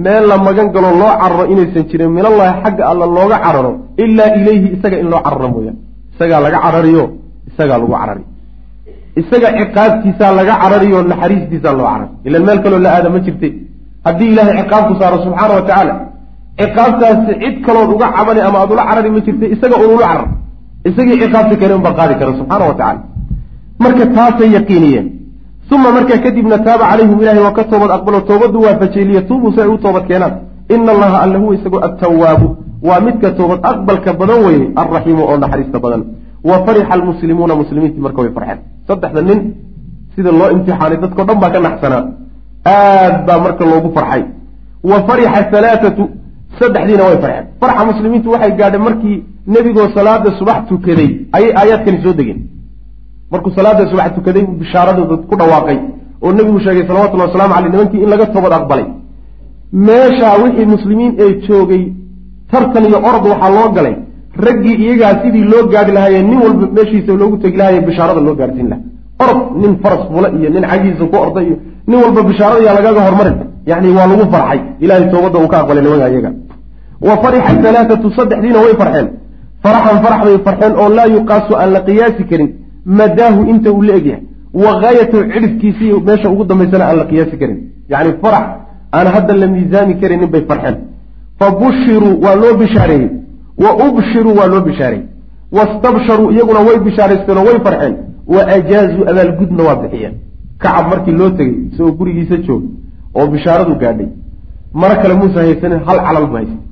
[0.04, 3.72] meel la magan galo loo cararo inaysan jirin minallahi xagga alla looga cararo
[4.04, 5.76] ilaa ilayhi isaga in loo cararo mooyaan.
[6.14, 7.04] Isagaa laga carariyo
[7.50, 8.24] isagaa lagu carari.
[9.20, 12.08] Isaga ciqaabtiisaa laga carariyo naxariistiisaa loo carari.
[12.28, 13.48] Ilan meel kaloo la aada ma jirte
[14.06, 15.94] haddii ilaahay ciqaabku saaro subxaana wa tacaala
[16.60, 20.28] ciqaabtaasi cid kalood uga cabani ama aad ula carari ma jirta isaga un ula carar.
[20.88, 23.00] Isagii ciqaabta kale unbaa qaadi kara subxaana wa tacala
[23.82, 25.06] marka taasay yaqiiniyeen.
[25.74, 29.68] Uma markaa kadibna taaba calayhim ilahay waa ka toobad aqbalo toobaddu waafajiyey liyatuubuu si ay
[29.74, 30.34] u toobad keenaan.
[30.74, 32.48] Ina allaha alla huwa isagoo attawaabu
[32.88, 36.02] waa midka toobad aqbalka badan weye alraxiimu oo naxariista badan.
[36.48, 38.58] Wa farixa almuslimuuna muslimiintii marka way farxeen.
[38.88, 39.38] Saddexda nin
[40.14, 42.02] sida loo imtixaanay dadkao dhan baa ka naxsanaa.
[42.74, 44.22] Aad baa marka loogu farxay.
[44.90, 46.02] Wa farixa halaaatu
[46.60, 47.44] saddexdiina way farxeen.
[47.60, 49.16] Farxa muslimiintu waxay gaadheen markii
[49.54, 51.10] nebigoo salaada subax tukaday.
[51.36, 52.40] Ayay aayaadkani soo degeen.
[53.32, 55.78] Markuu salaada subax tukaday buu bishaaradooda ku dhawaaqay
[56.24, 58.86] oo nebigu sheegay salawatullahi waslamu caleyh nimankii in laga toobad aqbalay.
[59.86, 61.82] Meeshaa wixii muslimiin ee joogay
[62.50, 63.94] tartan iyo orod waxaa loo galay.
[64.46, 68.68] Raggii iyagaa sidii loo gaadhi lahaayee nin walba meeshiisa loogu tegi lahaye bishaarada loo gaadhsiin
[68.72, 68.82] laha
[69.22, 71.56] orod nin faras fula iyo nin cagiisa ku orda iyo
[71.88, 73.36] nin walba bishaarada yaa lagaga hormarin.
[73.70, 74.60] Yani waa lagu farxay.
[74.84, 76.30] Ilahay toobadda uu ka aqbalay nimanka iyaga
[77.00, 79.08] wa farixa halaaatu saddexdiina way farxeen.
[79.62, 82.48] Faraxan farax bay farxeen oo laa yuqaasu aan la qiyaasi karin
[82.84, 84.22] madaahu inta uu la egyahay
[84.64, 87.58] wa gaayatahu cidhifkiisii meesha ugu dambaysana aan la qiyaasi karin.
[87.90, 88.44] Yacni farax
[88.96, 90.76] aan hadda la miisaami karaynin bay farxeen.
[91.38, 93.10] Fa bushiruu waa loo bishaareeyey.
[93.62, 95.06] Wa ubshiruu waa loo bishaareeyey.
[95.56, 97.94] Wastabsharuu iyaguna way bishaaraysteen oo way farxeen.
[98.34, 100.14] Wa ajaazuu abaalgudna waa bixiyeen.
[100.58, 102.66] Kacab markii loo tegey isagoo gurigiisa jooga
[103.14, 104.08] oo bishaaradu gaadhay.
[104.80, 106.63] Maro kale muusa haysanin hal calal bu haystay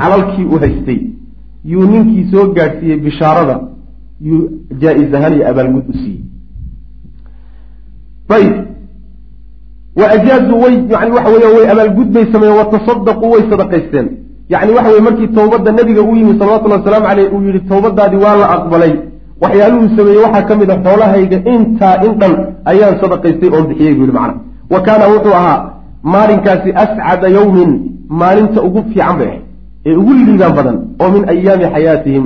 [0.00, 1.00] calalkii uu haystay
[1.72, 3.56] yuu ninkii soo gaadhsiiyey bishaarada
[4.28, 4.42] yuu
[4.82, 6.20] jaa-is ahaan iyo abaalgud u siiyey.
[8.36, 8.52] Ayb
[10.00, 14.06] wa ajaazuu way yani waxa weya way abaalgud bay sameeyeen watasadaquu way sadaqaysteen.
[14.52, 18.36] Yani waxa weye markii towbadda nabiga u yimi salawatullahi wasalaamu caleyh uu yihi towbadaadii waa
[18.40, 18.92] la aqbalay.
[19.42, 22.32] Waxyaaluhuu sameeyey waxaa ka mid a xoolahayga intaa in dhan
[22.72, 24.34] ayaan sadaqaystay oon bixiyey buu yihi macna
[24.72, 25.60] wa kaana wuxuu ahaa
[26.14, 27.70] maalinkaasi ascada yowmin
[28.20, 29.43] maalinta ugu fiican bay ahayd
[29.88, 32.24] ee ugu liibaan badan oo min ayaami xayaatihim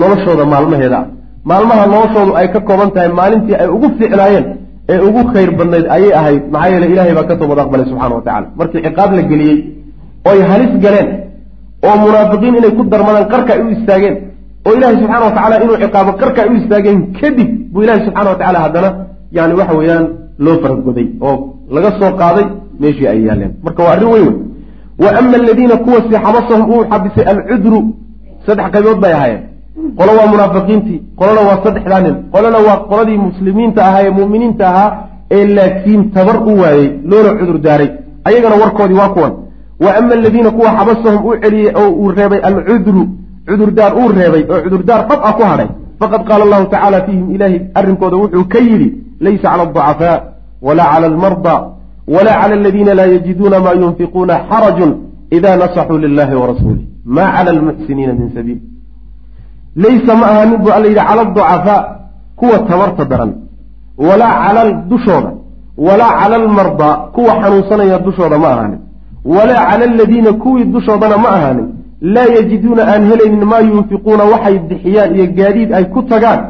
[0.00, 1.00] noloshooda maalmaheeda.
[1.50, 4.46] Maalmaha noloshoodu ay ka kooban tahay maalintii ay ugu fiicnaayeen
[4.92, 8.22] ee ugu khayr badnayd ayay ahayd maxaa yeele ilahay baa ka toobad aqbalay subxana wa
[8.26, 9.56] tacala markii ciqaab la geliyey
[10.30, 11.08] oy halis galeen
[11.88, 14.14] oo munaafiqiin inay ku darmadaan qarka ay u istaageen
[14.66, 18.28] oo ilahay subxana wa tacala inuu ciqaabo qarka ay u istaageen kadib buu ilahi subxana
[18.32, 18.90] wa tacala haddana
[19.36, 20.04] yani waxa weeyaan
[20.44, 21.34] loo faragoday oo
[21.74, 22.46] laga soo qaaday
[22.82, 23.52] meeshii ay yaaleen.
[23.64, 24.34] Marka waa arrin weyn wey
[25.02, 27.80] wa ama aladiina kuwasi xabasahum uu xabisay alcudru
[28.46, 29.42] saddex qaybood bay ahaayeen
[29.98, 34.90] qolo waa munaafiqiintii qolona waa saddexdaa nin qolona waa qoladii muslimiinta ahaa ee mu'miniinta ahaa
[35.36, 37.90] ee laakiin tabar u waayey loona cudur daaray
[38.28, 39.32] ayagana warkoodii waa kuwan
[39.84, 43.02] wa ama aladiina kuwa xabasahum uu celiyey oo uu reebay alcudru
[43.48, 45.68] cudurdaar uu reebay oo cudurdaar dhab ah ku hadhay
[46.00, 48.88] faqad qaala allahu tacala fiihim ilaahi arrinkooda wuxuu ka yidhi
[49.26, 50.16] laysa cala alducafaa
[50.66, 51.54] wala cala almarda
[52.14, 54.86] wla clى aladiina laa yajiduuna ma yunfiquuna xaraju
[55.36, 56.84] ida nasaxuu lilahi warasuulih
[57.16, 58.60] ma clى lmuxsiniina min sabiil
[59.84, 61.80] laysa ma ahaanin buu alla yidhi cala aducafaa
[62.40, 63.32] kuwa tabarta daran
[63.98, 65.30] walaa cala dushooda
[65.78, 68.80] walaa cala almardaa kuwa xanuunsanaya dushooda ma ahaanin
[69.24, 71.68] walaa cala aladiina kuwii dushoodana ma ahaanin
[72.00, 76.40] laa yajiduuna aan helaynin maa yunfiquuna waxay bixiyaan iyo gaadiid ay ku tagaan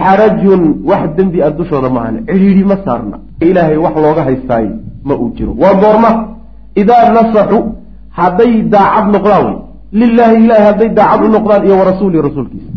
[0.00, 4.68] xarajun wax dembi a dushooda ma ahaanin cidhiidhi ma saarna ilaahay wax looga haystaay
[5.06, 5.52] ma uu jiro.
[5.62, 6.10] Waa goorma
[6.80, 7.58] idaa nasaxu
[8.18, 9.56] hadday daacad noqdaan wey.
[10.00, 12.72] Lilaahi ilahi hadday daacad u noqdaan iyo warasuulihi rasuulkiisa.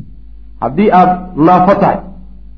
[0.61, 1.11] Haddii aad
[1.47, 1.99] naafo tahay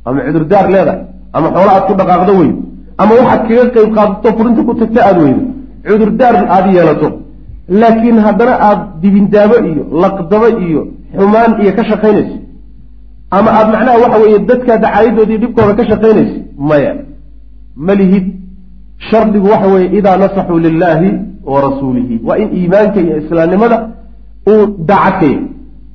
[0.06, 1.02] ama cudurdaar leedahay
[1.36, 2.58] ama xoolo aad ku dhaqaaqdo weydo
[3.02, 5.42] ama waxaad kaga qeyb qaadato furinta ku tagta aada weydo
[5.88, 7.08] cudurdaar aada yeelato
[7.82, 10.82] laakiin haddana aada dibindaabo iyo laqdabo iyo
[11.18, 12.38] xumaan iyo ka shaqaynayso
[13.38, 16.38] ama aada macnaha waxa weeye dadka dacaayadooda iyo dhibkooda ka shaqaynayso
[16.70, 16.94] maya.
[17.86, 18.26] Ma lihid
[19.10, 21.10] shardigu waxa weeye idaa nasaxuu lilaahi
[21.52, 22.16] wa rasuulihi.
[22.28, 23.78] Waa in iimaanka iyo islaamnimada
[24.52, 25.40] uu dacadkaya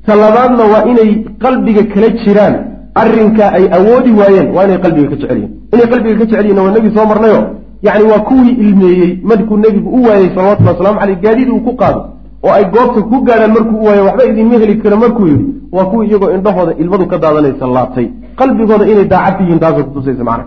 [0.07, 1.11] ta labaadna waa inay
[1.45, 2.55] qalbiga kala jiraan.
[3.03, 6.59] Arrinkaa ay awoodi waayeen waa inay qalbiga ka jecel yihiin inay qalbiga ka jecel yihiin
[6.65, 7.41] waa nebi soo marnayo
[7.87, 12.01] yacni waa kuwii ilmeeyey markuu nebigu u waayey salawatulli waslamu caleyh gaadiid uu ku qaado
[12.47, 15.45] oo ay goobta ku gaadhaan markuu u waayo waxba idinma heli karo markuu yidhi
[15.77, 18.07] waa kuwii iyagoo indhahooda ilmadu ka daadanaysa laabtay.
[18.41, 20.45] Qalbigooda inay daacad yihiin taasay kutusaysa macna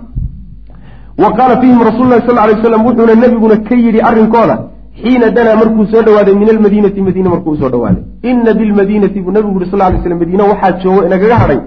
[1.24, 4.56] wa qaala fiihim rasuulu lahi sal ly waslam wuxuuna nebiguna ka yidhi arrinkooda
[5.02, 9.32] xiina danaa markuu soo dhawaaday min almadiinati madiine markuu u soo dhawaaday ina bilmadiinati buu
[9.38, 11.60] nabigu yuri sal lay slam madiine waxaa joogo inagaga hadhay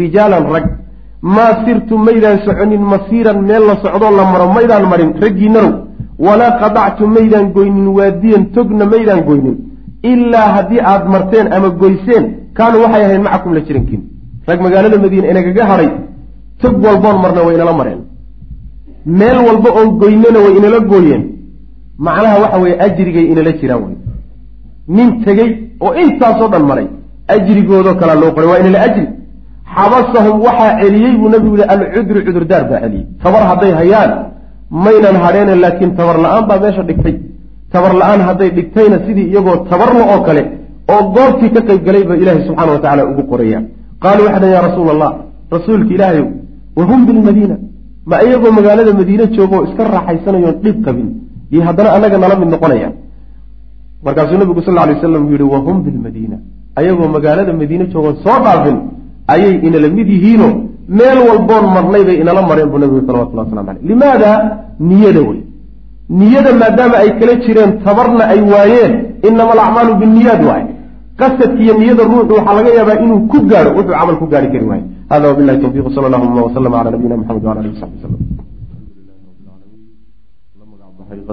[0.00, 0.66] rijaalan rag.
[1.36, 5.72] Maa sirtum maydaan soconin masiiran meel la socdoo la maro maydaan marin raggiinarow
[6.26, 9.56] walaa qadactum maydaan goynin waadiyan togna maydaan goynin.
[10.10, 12.24] Ilaa haddii aad marteen ama goyseen
[12.58, 14.02] kaanuu waxay ahayn macakum la jirankiin.
[14.48, 15.90] Rag magaalada madiine inagaga hadhay
[16.60, 18.00] tog walboon marna way inala mareen
[19.06, 21.22] meel walba oon goynana way inala gooyeen.
[21.98, 23.96] Macnaha waxa weeye ajrigay inala jiraan wey.
[24.96, 25.50] Nin tegey
[25.84, 26.86] oo intaasoo dhan maray
[27.34, 29.06] ajrigoodoo kalaa loo qoray waa inala ajri.
[29.74, 33.06] Xabasahum waxaa celiyey buu nabigu yihi alcudru cudurdaar baa celiyey.
[33.22, 34.10] Tabar hadday hayaan
[34.84, 37.14] maynan hadheene laakiin tabar la'aan baa meesha dhigtay.
[37.72, 40.42] Tabar la'aan hadday dhigtayna sidii iyagoo tabarla oo kale
[40.92, 43.58] oo goobtii ka qayb galay ba ilaahay subxaana wa tacala ugu qoraya
[44.02, 45.10] qaaluu waxay dhan ya rasuula allah
[45.56, 46.26] rasuulka ilaahayow
[46.78, 47.56] wahum bilmadiina
[48.10, 51.08] ma iyagoo magaalada madiine joogaoo iska raaxaysanayoon dhib qabin
[51.52, 52.88] iyo haddana annaga nala mid noqonaya.
[54.04, 56.36] Markaasuu nabigu sal lay waslam uu yihi wahum bilmadiina
[56.78, 58.76] ayagoo magaalada madiine joogoon soo dhaafin
[59.34, 60.48] ayay inala mid yihiino
[60.98, 64.30] meel walboon marnay bay inala mareen buu nabigu salawatullah waslamu aleyh limaada?
[64.88, 65.40] Niyada wey.
[66.18, 68.92] Niyada maadaama ay kala jireen tabarna ay waayeen
[69.28, 70.64] inama alacmaalu binniyaad waay.
[71.20, 74.86] Qasadkiiyo niyada ruuxu waxaa laga yaabaa inuu ku gaadho wuxuu camal ku gaari kari waayo
[75.10, 78.22] hada wabilahi tawfiq sal allahuma waslama cala nabiyina maxamed wala alihi wasaxbi wasalam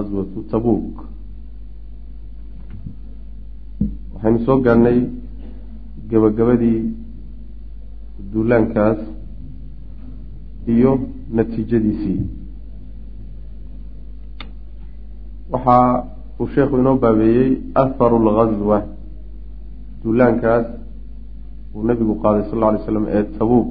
[0.02, 0.96] azwatu tabuuk
[4.14, 4.98] waxaynu soo gaadhnay
[6.10, 6.80] gabagabadii
[8.32, 8.98] duulaankaas
[10.66, 10.92] iyo
[11.36, 12.20] natiijadiisii.
[15.52, 15.76] Waxa
[16.40, 18.78] uu sheekhu inoo baabeeyey aharu lgazwa
[20.02, 20.66] duulaankaas
[21.76, 23.68] uu nabigu qaaday sal alay slam ee tabuuk.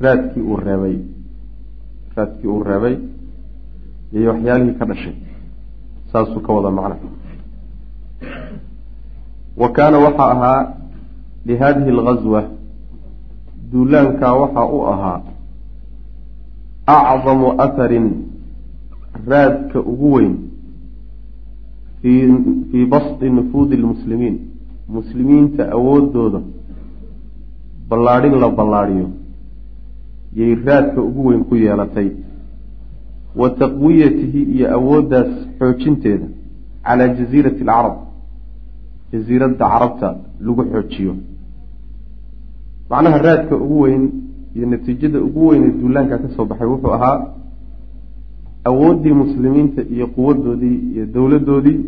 [0.00, 0.96] Raadkii uu reebay.
[2.16, 2.96] Raadkii uu reebay
[4.12, 5.16] iyo waxyaalihii ka dhashay.
[6.12, 6.96] Saasuu ka wada macna
[9.56, 10.72] wa kaana waxaa ahaa
[11.46, 12.44] lihadihi algazwa
[13.72, 15.20] duulaankaa waxaa u ahaa
[16.86, 18.06] acdamu atharin
[19.26, 20.36] raadka ugu weyn
[22.02, 22.32] fii
[22.70, 24.38] fii basdi nufuudi lmuslimiin
[24.88, 26.40] muslimiinta awooddooda
[27.90, 29.06] ballaadhin la ballaadhiyo.
[30.38, 32.08] Yay raadka ugu weyn ku yeelatay.
[33.40, 36.26] Wa taqwiyatihi iyo awooddaas xoojinteeda
[36.86, 37.96] calaa jasiirati alcarab
[39.12, 40.08] jasiiradda carabta
[40.46, 41.12] lagu xoojiyo.
[42.90, 44.04] Macnaha raadka ugu weyn
[44.56, 47.18] iyo natiijada ugu weyn ee duulaanka ka soo baxay wuxuu ahaa
[48.70, 51.78] awooddii muslimiinta iyo quwaddoodii iyo dowladdoodii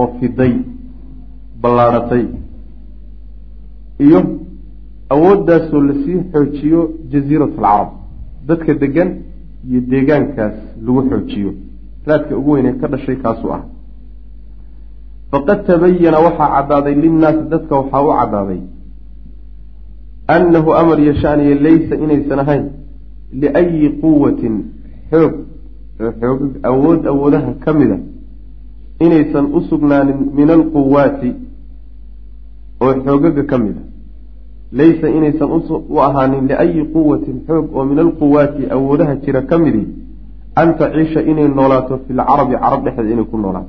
[0.00, 0.52] oo fiday
[1.62, 2.24] ballaadhatay
[4.06, 4.20] iyo
[5.14, 6.80] awooddaasoo la sii xoojiyo
[7.12, 7.88] jasiirat alcarab
[8.48, 9.10] dadka degan
[9.68, 11.52] iyo deegaankaas lagu xoojiyo.
[12.06, 13.62] Raadka ugu weyn ee ka dhashay kaasuu ah.
[15.30, 18.60] Faqad tabayana waxaa caddaaday linnaasi dadka waxaa u caddaaday
[20.36, 22.64] annahu amar iyo shaniye laysa inaysan ahayn
[23.40, 24.54] liayi quwatin
[25.10, 25.34] xoog.
[26.00, 27.98] Oo awood awoodaha ka mida
[29.00, 31.30] inaysan u sugnaanin min alquwaati
[32.80, 33.80] oo xoogaga ka mida
[34.72, 35.48] laysa inaysan
[35.88, 39.86] u ahaanin liayi quwatin xoog oo min alquwaati awoodaha jira ka midi
[40.54, 43.68] an taciisha inay noolaato fi lcarabi carab dhexdeed inay ku noolaato.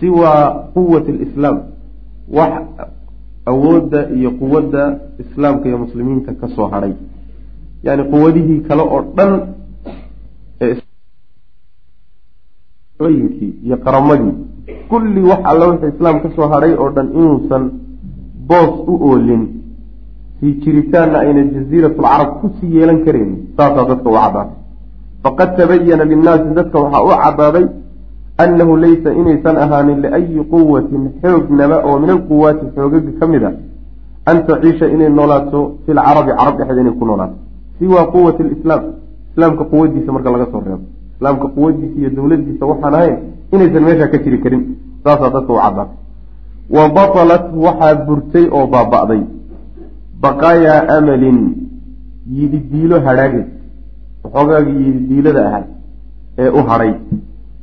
[0.00, 1.58] Siwaa quwati alislaam
[2.32, 2.52] wax
[3.46, 6.92] awoodda iyo quwadda islaamka iyo muslimiinta ka soo hadhay
[7.82, 9.32] yacni quwadihii kale oo dhan
[13.00, 14.34] eeooyinkii iyo qaramadii
[14.88, 17.70] kulli wax alla wixii islaam ka soo hadhay oo dhan inuusan
[18.48, 19.53] boos u oolin
[20.44, 24.48] sii jiritaanna ayna jaziiratulcarab ku sii yeelan karayn saasaa dadka u caddaatay
[25.24, 27.66] faqad tabayana linnaasi dadka waxaa u caddaaday
[28.44, 33.52] annahu laysa inaysan ahaanin liayi quwatin xoognaba oo min alquwaati xoogaga ka mid a
[34.30, 37.36] an taciisha inay noolaato fi lcarabi carab dhexdeeda inay ku noolaato
[37.78, 38.82] siwaa quwati lislaam
[39.30, 40.84] islaamka quwadiisa marka laga soo reebo
[41.16, 43.16] islaamka quwadiisa iyo dowladiisa waxaan ahayn
[43.54, 44.62] inaysan meeshaa ka jiri karin
[45.04, 45.96] saasaa dadka u caddaatay
[46.76, 49.22] wa batalat waxaa burtay oo baaba'day
[50.24, 51.38] baqaayaa amalin
[52.36, 53.48] yididiilo hadhaageed
[54.24, 55.64] waxoogaagii yididiilada ahaa
[56.44, 56.92] ee u hadhay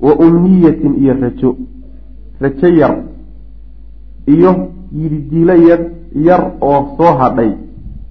[0.06, 1.50] wa umniyatin iyo rajo
[2.43, 2.93] rajo yar
[4.36, 4.52] iyo
[5.00, 5.82] yididiilo yar
[6.28, 7.52] yar oo soo hadhay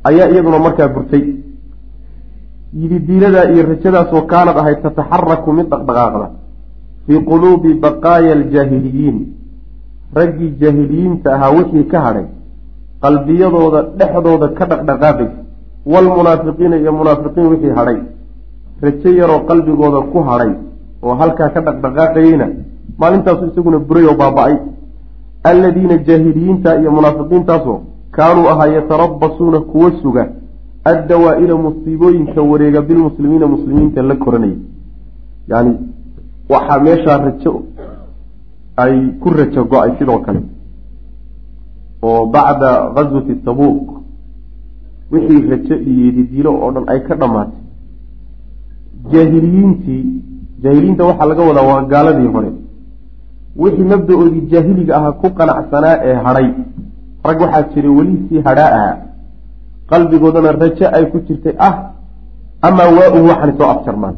[0.08, 1.24] ayaa iyaduna markaa burtay.
[2.80, 6.26] Yididiiladaa iyo rajadaasoo kaanad ahayd tataxaraku mid dhaqdhaqaaqda
[7.06, 9.18] fii quluubi baqaaya aljaahiliyiin.
[10.18, 12.26] Raggii jaahiliyiinta ahaa wixii ka hadhay
[13.04, 15.38] qalbiyadooda dhexdooda ka dhaqdhaqaaqaysa
[15.92, 17.98] waalmunaafiqiina iyo munaafiqiin wixii hadhay.
[18.82, 20.52] Rajo yaroo qalbigooda ku hadhay
[21.02, 22.46] oo halkaa ka dhaqdhaqaaqayeyna
[23.00, 24.56] maalintaasu isaguna buray oo baaba-ay.
[25.50, 27.78] Alladiina jaahiliyiinta iyo munaafiqiintaasoo
[28.16, 30.24] kaanuu ahaa yatarabasuuna kuwa suga.
[30.92, 34.58] Addawaa-ila musiibooyinka wareega bilmuslimiina muslimiinta la koranaya
[35.48, 35.72] yani
[36.52, 37.52] waxaa meeshaa rajo
[38.76, 40.40] ay ku rajo go'ay sidoo kale
[42.08, 43.86] oo bacda gaswati tabuuq
[45.12, 47.58] wixii rajo iyo yedidiilo oo dhan ay ka dhammaatay
[49.12, 50.02] jaahiliyiintii
[50.62, 52.50] jaahiliyiinta waxaa laga wadaa waa gaaladii hore.
[53.62, 56.48] Wixii mabda-oodii jaahiliga ahaa ku qanacsanaa ee hadhay.
[57.28, 58.96] Rag waxaa jiray welisii hadhaa ahaa
[59.90, 61.74] qalbigoodana rajo ay ku jirtay ah
[62.68, 64.16] amaa waa-u waxan soo abjarmaan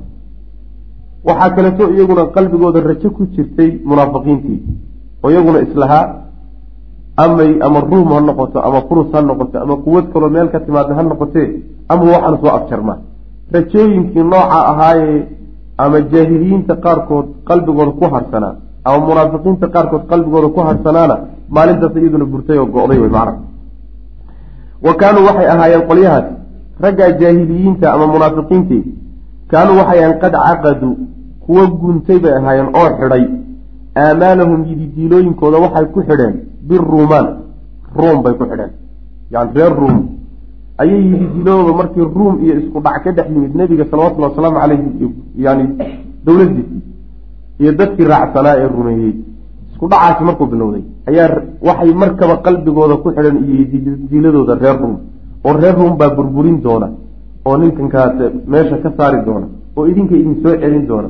[1.29, 4.59] waxaa kaleeto iyaguna qalbigooda rajo ku jirtay munaafiqiintii
[5.25, 6.05] oo iyaguna islahaa
[7.25, 10.95] amay ama ruum ha noqoto ama furus ha noqoto ama quwad kaloo meel ka timaada
[10.99, 11.49] ha noqotee
[11.93, 12.99] ama waxaan soo abjarmaa
[13.55, 15.21] rajooyinkii nooca ahaayee
[15.85, 18.55] ama jaahiliyiinta qaarkood qalbigooda ku harsanaa
[18.85, 21.17] ama munaafiqiinta qaarkood qalbigooda ku harsanaana
[21.57, 23.41] maalintaas iyaduna burtay oo go-day wey macna
[24.87, 26.27] wa kaanuu waxay ahaayeen qolyahaas
[26.85, 28.85] raggaa jaahiliyiinta ama munaafiqiintii
[29.53, 30.95] kaanuu waxay ahayen qad caqaduu
[31.45, 33.25] kuwo guuntay bay ahaayeen oo xidhay
[33.97, 36.35] aamaalahum yididiilooyinkooda waxay ku xidheen
[36.69, 37.27] biruumaan
[37.97, 38.73] ruum bay ku xidheen.
[39.33, 39.99] Yani reer ruum.
[40.79, 45.65] Ayay yididiilooda markii ruum iyo isku dhac ka dhex yimid nebiga salawatullhi wasalaamu caleyhi yani
[46.25, 46.77] dowladdiisi
[47.61, 49.15] iyo dadkii raacsanaa ee rumeeyey.
[49.73, 54.97] Isku dhacaasi markuu bilowday ayaa waxay markaba qalbigooda ku xidhan iyo yididiiladooda reer ruum.
[55.45, 56.89] Oo reer ruum baa burburin doona
[57.45, 58.13] oo ninkankaas
[58.53, 61.09] meesha ka saari doona oo idinka idin soo celin doona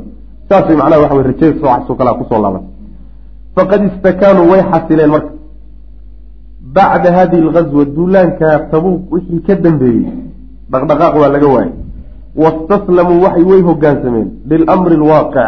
[0.52, 2.64] saasay macnaha waxa wey rajada soocaso kalaa ku soo laaban.
[3.56, 5.32] Faqad istakaanuu way xasileen marka.
[6.76, 10.06] Bacda hadihi alghaswa duulaanka tabuuq wixii ka dambeeyey
[10.72, 11.72] dhaqdhaqaaq waa laga waayay.
[12.42, 14.28] Wastaslamuu waxay way hogaansameen.
[14.50, 15.38] Lilamri alwaaqic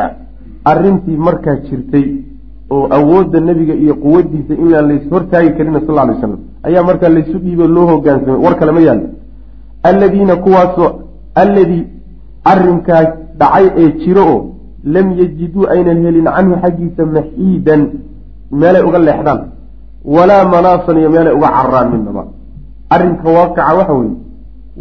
[0.70, 2.06] arrintii markaa jirtay
[2.70, 6.38] oo awoodda nebiga iyo quwadiisa inaan lays hortaagi karin sal ly slam
[6.68, 9.06] ayaa markaa laysu dhiibo loo hogaansamay war kale ma yaalo
[9.90, 10.90] alladiina kuwaasoo
[11.42, 11.84] alladii
[12.52, 13.02] arrinkaa
[13.40, 14.40] dhacay ee jiro oo
[14.94, 17.80] lam yajiduu aynan helin canhu xaggiisa maxiidan
[18.60, 19.40] meelay uga leexdaan
[20.14, 22.22] walaa manaasan iyo meelay uga cararaan midnaba.
[22.94, 24.16] Arrinka waaqica waxa weeye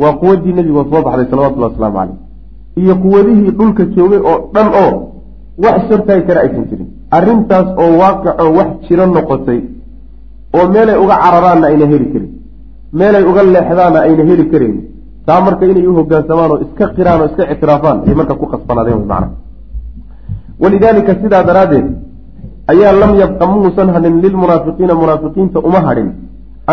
[0.02, 2.18] waa quwaddii nebigu soo baxday salawatullahi wasalaamu caleyh
[2.82, 4.92] iyo quwadihii dhulka joogay oo dhan oo
[5.64, 6.88] wax ishortaagi kara aysan jirin.
[7.18, 9.60] Arrintaas oo waaqicoo wax jiro noqotay
[10.58, 12.32] oo meelay uga cararaanna ayna heli karin
[13.00, 14.76] meelay uga leexdaanna ayna heli karayn
[15.28, 18.98] taa marka inay u hogaansamaan oo iska qiraan oo iska ictiraafaan ay marka ku qasbanaadeen
[19.02, 19.28] wy macna
[20.64, 21.88] walidaalika sidaa daraaddeed
[22.74, 26.10] ayaa lam yabqa muusan hadhin lilmunaafiqiina munaafiqiinta uma hadhin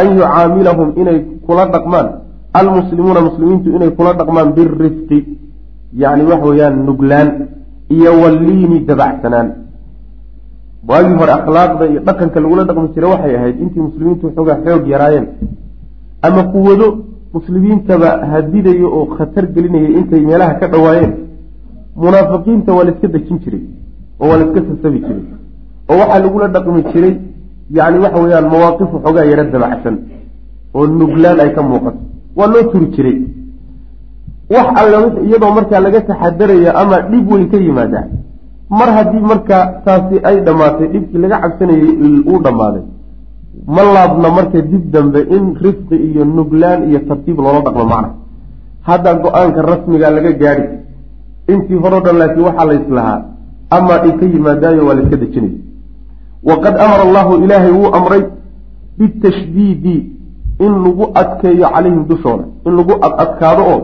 [0.01, 2.07] an yucaamilahum inay kula dhaqmaan
[2.61, 5.19] almuslimuuna muslimiintu inay kula dhaqmaan birifqi
[6.03, 7.29] yacni waxa weeyaan nuglaan
[7.97, 9.49] iyo walliini dabacsanaan
[10.91, 15.27] waagii hore akhlaaqda iyo dhaqanka lagula dhaqmi jira waxay ahayd intii muslimiintu xoogaa xoog yaraayeen
[16.27, 16.87] ama quwado
[17.37, 21.13] muslimiintaba hadidayo oo khatar gelinayay intay meelaha ka dhowaayeen
[22.05, 23.63] munaafiqiinta waa la iska dejin jiray
[24.21, 25.23] oo waa la iska sasabi jiray
[25.91, 27.15] oo waxaa lagula dhaqmi jiray
[27.77, 29.97] yacni waxa weeyaan mawaaqif waxoogaa yaro dabacsan
[30.77, 32.01] oo nuglaan ay ka muuqato.
[32.39, 33.17] Waa loo turi jiray.
[34.55, 38.01] Wax alla iyadoo markaa laga taxadarayo ama dhib weyn ka yimaada
[38.79, 41.93] mar haddii markaa taasi ay dhammaatay dhibkii laga cabsanayay
[42.31, 42.83] uu dhammaaday.
[43.75, 48.11] Ma laabna marka dib dambe in rifqi iyo nuglaan iyo tartiib loola dhaqmo macna.
[48.89, 50.67] Hadda go'aanka rasmiga laga gaadhi
[51.53, 53.21] intii horeo dhan laakiin waxaa la islahaa
[53.71, 55.55] amaa ay ka yimaadaayo waa la iska dejinaya
[56.49, 58.23] waqad amara allahu ilaahay wuu amray
[58.99, 59.97] bitashdiidi
[60.65, 63.81] in lagu adkeeyo calayhim dushooda in lagu adadkaado oo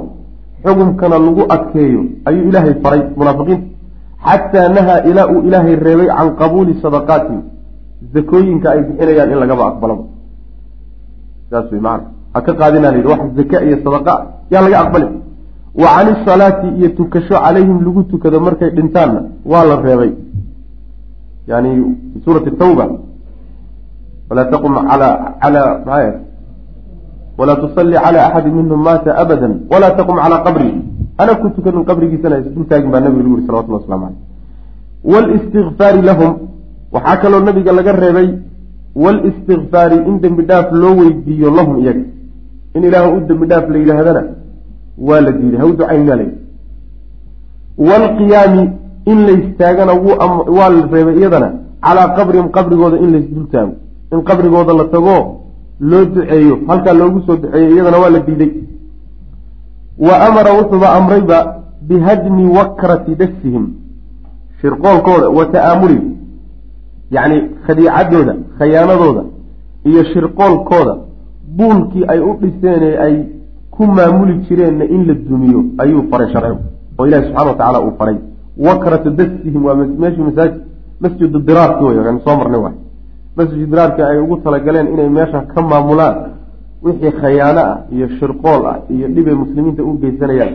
[0.64, 3.66] xukumkana lagu adkeeyo ayuu ilaahay faray munaafiqiinta
[4.26, 7.43] xataa nahaa ilaa uu ilaahay reebay can qabuuli sadaqaatihim
[8.14, 10.05] zakooyinka ay bixinayaan in lagaba aqbalaba
[11.51, 14.14] saas wey maana ha ka qaadinaa la yidhi wax zaka iyo sadaqa
[14.53, 15.07] yaa laga aqbali
[15.77, 20.12] wa can isalaati iyo tukasho calayhim lagu tukado markay dhintaanna waa la reebay.
[21.47, 21.70] Yani
[22.12, 22.87] fi suurati tawba.
[24.31, 25.09] Walaa taqum ala
[25.41, 26.12] ala maay
[27.39, 30.70] walaa tusalli cala axadi minhum maata abada walaa taqum calaa qabri.
[31.18, 34.37] Ana ku tukanin qabrigiisana isdultaagin baa nabiga lagu yiri salawatullah waslamu caleyh
[35.12, 36.33] walistikfaari lahum
[36.93, 38.29] waxaa kaloo nabiga laga reebay
[39.05, 42.05] walistikfaari in dembi dhaaf loo weydiiyo lahum iyaga.
[42.77, 44.22] In ilaah u dembi dhaaf la yidhaahdana
[44.99, 45.59] waa la diiday.
[45.61, 46.24] Ha u ducaynaa la
[47.78, 48.70] waalqiyaami
[49.07, 49.92] in laystaagana
[50.59, 53.74] waa la reebay iyadana calaa qabrihim qabrigooda in laysdul taago
[54.12, 55.16] in qabrigooda la tago
[55.80, 56.59] loo duceeyo.
[56.68, 58.53] Halkaa loogu soo duceeyo iyadana waa la diiday.
[59.99, 63.66] Wa amara wuxuuba amrayba bihadmi wakrati dasihim
[64.61, 66.16] shirqoolkooda wa ta'aamulihim
[67.11, 69.22] yacni khadiicadooda khayaanadooda
[69.84, 70.97] iyo shirqoolkooda.
[71.57, 73.14] Buulkii ay u dhiseen ee ay
[73.77, 76.61] ku maamuli jireenna in la dumiyo ayuu faray sharcigu
[76.99, 78.16] oo ilahi subxana wa tacaala uu faray.
[78.66, 80.61] Wakratu dasihim waa meeshii masaajid
[81.01, 82.77] masjidu diraarki wey an soo marnay waay.
[83.37, 86.16] Masjid diraarki ay ugu talagaleen inay meesha ka maamulaan.
[86.83, 90.55] Wixii khayaano ah iyo shirqool ah iyo dhibay muslimiinta u geysanayaan.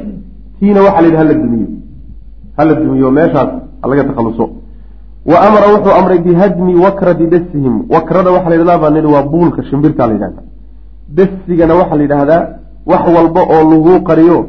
[0.59, 1.67] Tiina waxaa la yidhi hala dumiyo.
[2.57, 3.49] Hala dumiyo meeshaas
[3.83, 4.45] halaga takhaluso.
[5.25, 9.63] Wa amara wuxuu amray bihadmi wakrati dasihim wakrada waxaa la yidhahdaa baa nidhi waa buulka
[9.69, 10.41] shimbirtaa la yidhahda
[11.17, 14.39] dasigana waxaa la yidhaahdaa wax walba oo lagu qariyo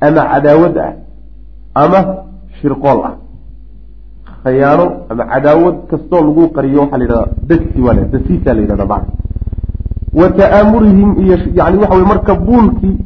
[0.00, 0.92] ama cadaawad ah
[1.74, 1.98] ama
[2.60, 3.14] shirqool ah.
[4.44, 9.12] Khayaano ama cadaawad kastoo lagu qariyo waxaa la yidhahdaa dasi waa dasiisa la yidhahda macna
[10.14, 12.96] wa ta'aamurihim iyo yani waxa wey marka buulkii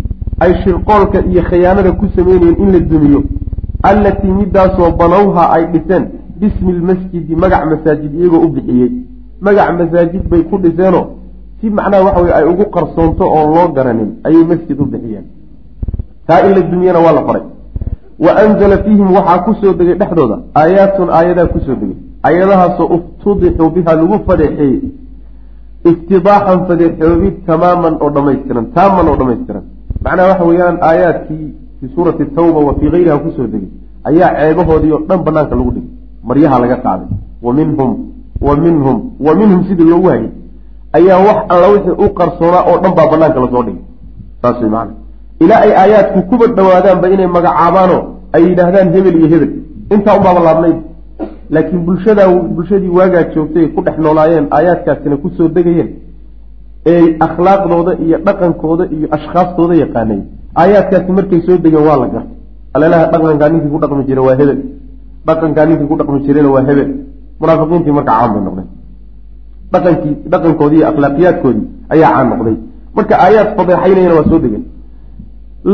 [0.41, 3.22] ay shirqoolka iyo khayaanada ku sameynayeen in la dumiyo
[3.82, 6.05] allatii midaasoo banowha ay dhiseen
[6.41, 8.93] bismi lmasjidi magac masaajid iyagoo u bixiyey.
[9.41, 11.07] Magac masaajid bay ku dhiseenoo
[11.65, 15.25] si macnaha waxa weye ay ugu qarsoonto oon loo garanin ayay masjid u bixiyeen
[16.29, 17.43] taa in la dumiyana waa la faray.
[18.25, 20.37] Wa anzala fiihim waxaa ku soo degay dhexdooda.
[20.61, 21.97] Aayaatun aayadaa ku soo degay.
[22.27, 24.93] Aayadahaasoo iftudixuu biha lagu fadeexeeyey
[25.91, 29.65] iftidaaxan fadeexoobid tamaaman oo dhamaystiran taaman oo dhamaystiran
[30.05, 31.47] macnaha waxa weeyaan aayaadkii
[31.81, 33.69] fii suurati tawba wa fii gayriha ku soo degay
[34.11, 35.91] ayaa ceebahoodii oo dhan banaanka lagu dhigay.
[36.29, 37.09] Maryaha laga qaaday.
[37.47, 37.91] Wa minhum
[38.47, 38.97] wa minhum
[39.27, 40.31] wa minhum sidii loogu hayay
[40.99, 43.82] ayaa wax alla wixii u qarsoonaa oo dhan baa banaanka la soo dhigay.
[44.42, 44.92] Saas way macana
[45.45, 48.01] ilaa ay aayaadku kuba dhowaadaanba inay magacaabaanoo
[48.34, 49.51] ay yidhaahdaan hebel iyo hebel.
[49.95, 50.76] Intaa unbaaba laabnayd.
[51.55, 55.88] Laakiin bulshadaa bulshadii waagaa joogtay ku dhex noolaayeen aayaadkaasina ku soo degayeen
[56.92, 60.20] ee akhlaaqdooda iyo dhaqankooda iyo ashkhaastooda yaqaanay.
[60.61, 62.36] Aayaadkaasi markay soo degeen waa la gartay.
[62.76, 64.59] Alelaha dhaqankaa ninkii ku dhaqmi jira waa hebel.
[65.28, 66.88] Dhaqankaa ninkii ku dhaqmi jirayna waa hebel.
[67.40, 68.68] Munaafiqiintii marka caan bay noqdeen
[69.73, 72.57] dhaqankii dhaqankoodii iyo akhlaaqiyaadkoodii ayaa caan noqday.
[72.97, 74.65] Marka aayaad fadeexaynayana waa soo degeen.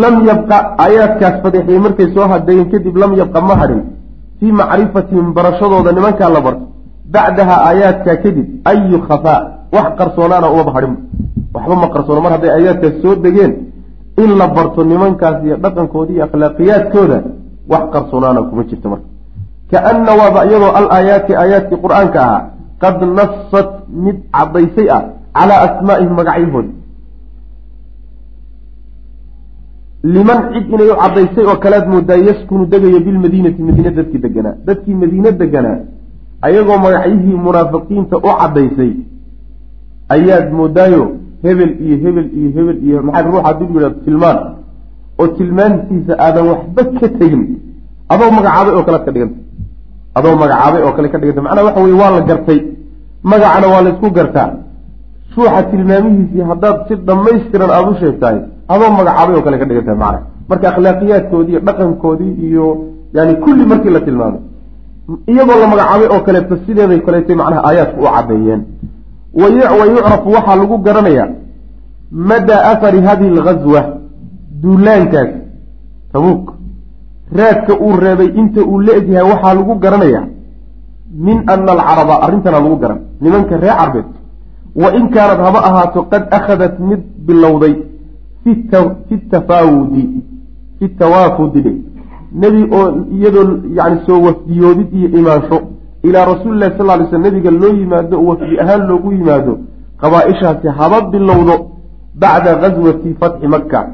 [0.03, 3.81] Lam yabqa aayaadkaas fadeexiyey markay soo hadegeen kadib lam yabqa ma hadhin.
[4.41, 6.65] Fii macrifatihim barashadooda nimankaa la barto.
[7.15, 9.41] Bacdaha aayaadkaa kadib ayu khafaa
[9.75, 11.01] wax qarsoonaana umaba hadhinba
[11.55, 13.53] waxba ma qarsoono mar hadday aayaadkaas soo degeen
[14.23, 17.19] in la barto nimankaas iyo dhaqankoodii iyo akhlaaqiyaadkooda
[17.73, 19.07] wax qarsoonaana kuma jirto marka.
[19.71, 22.43] Kaana waaba iyadoo al aayaati aayaadkii qur'aanka ahaa
[22.83, 23.71] qad nasat
[24.05, 25.03] mid caddaysay ah
[25.37, 26.73] calaa asmaa'ihim magacyahoodi
[30.15, 35.01] liman cid inay u caddaysay oo kalead moodaa yaskunu degayo bilmadiinati madiine dadkii deganaa dadkii
[35.03, 35.79] madiine deganaa
[36.47, 38.93] ayagoo magacyihii munaafiqiinta u caddaysay
[40.15, 41.05] ayaad moodaayo
[41.45, 44.39] hebel iyo hebel iyo hebel iyo maxaa ruux lu yidhahdo tilmaan
[45.21, 47.45] oo tilmaantiisa aadan waxba ka tegin
[48.13, 49.50] adoo magacaabay oo kalead ka dhiganta
[50.19, 52.61] adoo magacaabay oo kale ka dhiganta macnaha waxa weye waa la gartay.
[53.31, 54.51] Magacana waa laysku gartaa.
[55.37, 58.39] Ruuxa tilmaamihiisii haddaad si dhammaystiran aada u sheegtahay
[58.73, 62.67] adoo magacaabay oo kale ka dhigantahay macna marka akhlaaqiyaadkoodii iyo dhaqankoodii iyo
[63.17, 64.41] yani kulli markii la tilmaamay
[65.33, 68.63] iyagoo la magacaabay oo kaleeto sideeday kaleetay macnaha aayaadku u caddeeyeen.
[69.41, 69.47] Wa
[69.95, 71.29] yucrafu waxaa lagu garanayaa
[72.11, 73.83] madaa athari hadihi alghaswa
[74.63, 75.31] duulaankaas
[76.13, 76.45] tabuuk
[77.39, 80.27] raadka uu reebay inta uu la egyahay waxaa lagu garanayaa
[81.27, 84.09] min ana alcaraba arrintana lagu garan nimanka reer carbeed.
[84.75, 87.75] Wa in kaanad haba ahaato qad akhadat mid bilowday
[88.45, 90.05] fi tafaawudi
[90.79, 91.83] fi tawaafudi.
[92.33, 95.59] Nebi oo iyadoo yani soo wafdiyoodid iyo imaansho
[96.03, 99.59] ilaa rasuulilahi sal ly sl nabiga loo yimaado wafdi ahaan loogu yimaado
[100.01, 101.55] qabaa-ishaasi haba bilowdo
[102.15, 103.89] bacda gaswati fatxi makka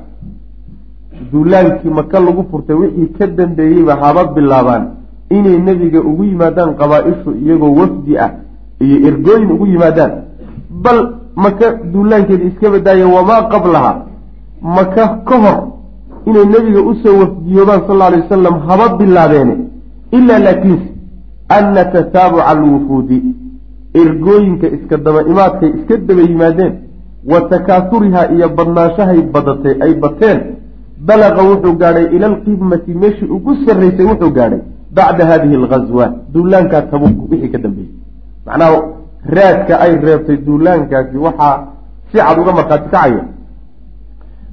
[1.32, 4.84] duulaankii maka lagu furtay wixii ka dambeeyeyba haba bilaabaan.
[5.30, 8.30] Inay nebiga ugu yimaadaan qabaa-ishu iyagoo wafdi ah
[8.80, 10.12] iyo ergooyin ugu yimaadaan.
[10.70, 10.98] Bal
[11.36, 13.92] maka duulaankeeda iska badaaya wamaa qablaha?
[14.62, 15.58] Maka ka hor
[16.26, 19.56] inay nebiga u soo wafdiyoobaan sal lla alay wasalam haba bilaabeene.
[20.12, 20.88] Ilaa laakiinse
[21.48, 23.22] anna tataabuca alwufuudi
[23.94, 26.72] ergooyinka iska daba imaadkay iska daba yimaadeen
[27.30, 30.38] wa takaasurihaa iyo badnaanshahay badatay ay bateen
[30.98, 34.60] balaqa wuxuu gaadhay ila alqimati meeshii ugu sarraysay wuxuu gaadhay
[34.96, 37.92] bacda hadihi alghaswa duulaankaa tabuuk wixii ka dambeeyey
[38.46, 38.76] macnaha
[39.38, 41.56] raadka ay reebtay duulaankaasi waxaa
[42.12, 43.24] si cad uga markhaati kacaya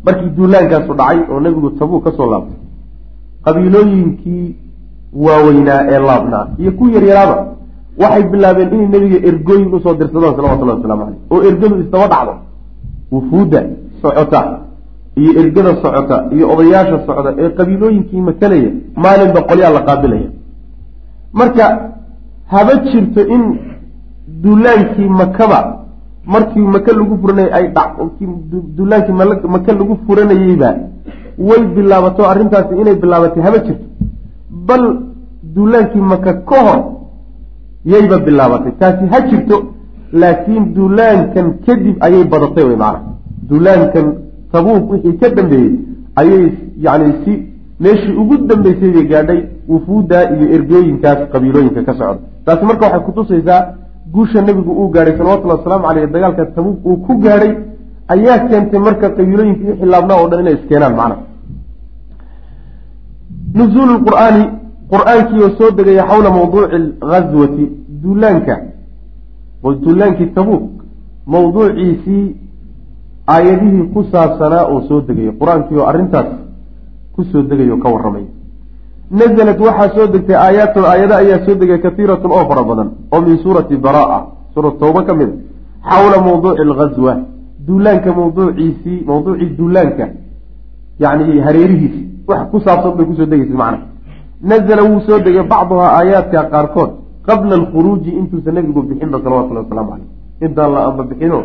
[0.06, 2.60] markii duulaankaasu dhacay oo nebigu tabuuk ka soo laabtay
[3.46, 4.56] qabiilooyinkii
[5.26, 7.38] waaweynaa ee laabnaa iyo ku yaryaraaba
[8.02, 12.34] waxay bilaabeen inay nebiga ergooyin u soo dirsadaan salawatullahi waslamu caleyh oo ergadu isdaba dhacdo
[13.12, 13.60] wufuudda
[14.02, 14.42] socota
[15.16, 18.72] iyo ergada socota iyo odayaasha socda ee qabiilooyinkii matalaya
[19.04, 20.30] maalinba qolyaa la qaabilaya.
[21.34, 21.66] Marka
[22.54, 23.44] haba jirto in
[24.44, 25.60] duulaankii makaba
[26.26, 27.66] markii maka lagu furanayay ay
[28.78, 29.16] duulaankii
[29.56, 30.70] maka lagu furanayeyba
[31.38, 33.86] way bilaabato arrintaasi inay bilaabatay haba jirto.
[34.50, 34.84] Bal
[35.56, 36.80] duulaankii maka ka hor
[37.86, 38.72] yayba bilaabatay.
[38.80, 39.58] Taasi ha jirto
[40.14, 43.14] laakiin duulaankan kadib ayay badatay wey macana
[43.50, 44.06] duulaankan
[44.54, 45.72] tabuuk wixii ka dambeeyey
[46.22, 46.46] ayay
[46.86, 47.34] yacni si
[47.84, 49.40] meeshii ugu dambeysay bay gaadhay
[49.72, 52.20] wufuudda iyo ergooyinkaas qabiilooyinka ka socda.
[52.46, 53.62] Taasi marka waxay kutusaysaa
[54.14, 57.54] guusha nebigu uu gaadhay salawatullahi wasalaamu caleyh dagaalka tabuuk uu ku gaadhay
[58.14, 61.16] ayaa keentay marka qabiilooyinka wixii laabnaa oo dhan inay iskeenaan macna.
[63.58, 64.44] Nuzuulu qur'aani
[64.94, 67.66] qur'aankii oo soo degaya xawla mawduuci alghaswati
[68.04, 68.56] duulaanka
[69.84, 70.64] duulaankii tabuuk
[71.34, 72.26] mawduuciisii
[73.28, 76.30] aayadihii ku saabsanaa oo soo degaya qur'aankii oo arrintaas
[77.16, 78.26] ku soo degayo ka warramay.
[79.12, 80.86] Nazalad waxaa soo degtay aayaatun.
[80.86, 82.90] Aayado ayaa soo degay katiiratun oo fara badan.
[83.12, 84.22] Oo min suurati baraa.
[84.54, 85.30] Suurat tawba ka mid.
[85.84, 87.14] A xawla mawduuci alghaswa
[87.68, 90.06] duulaanka mawduuciisii mawduucii duulaanka
[91.00, 93.80] yacni hareerihiisi wax ku saabsan bay ku soo degaysa macna.
[94.42, 96.92] Nazala wuu soo degay bacduhaa aayaadka qaarkood
[97.28, 100.10] qabla alkhuruuji intuusan nebigu bixinba salawatullahi wasalaamu caleyh
[100.46, 101.40] intaan la amba bixino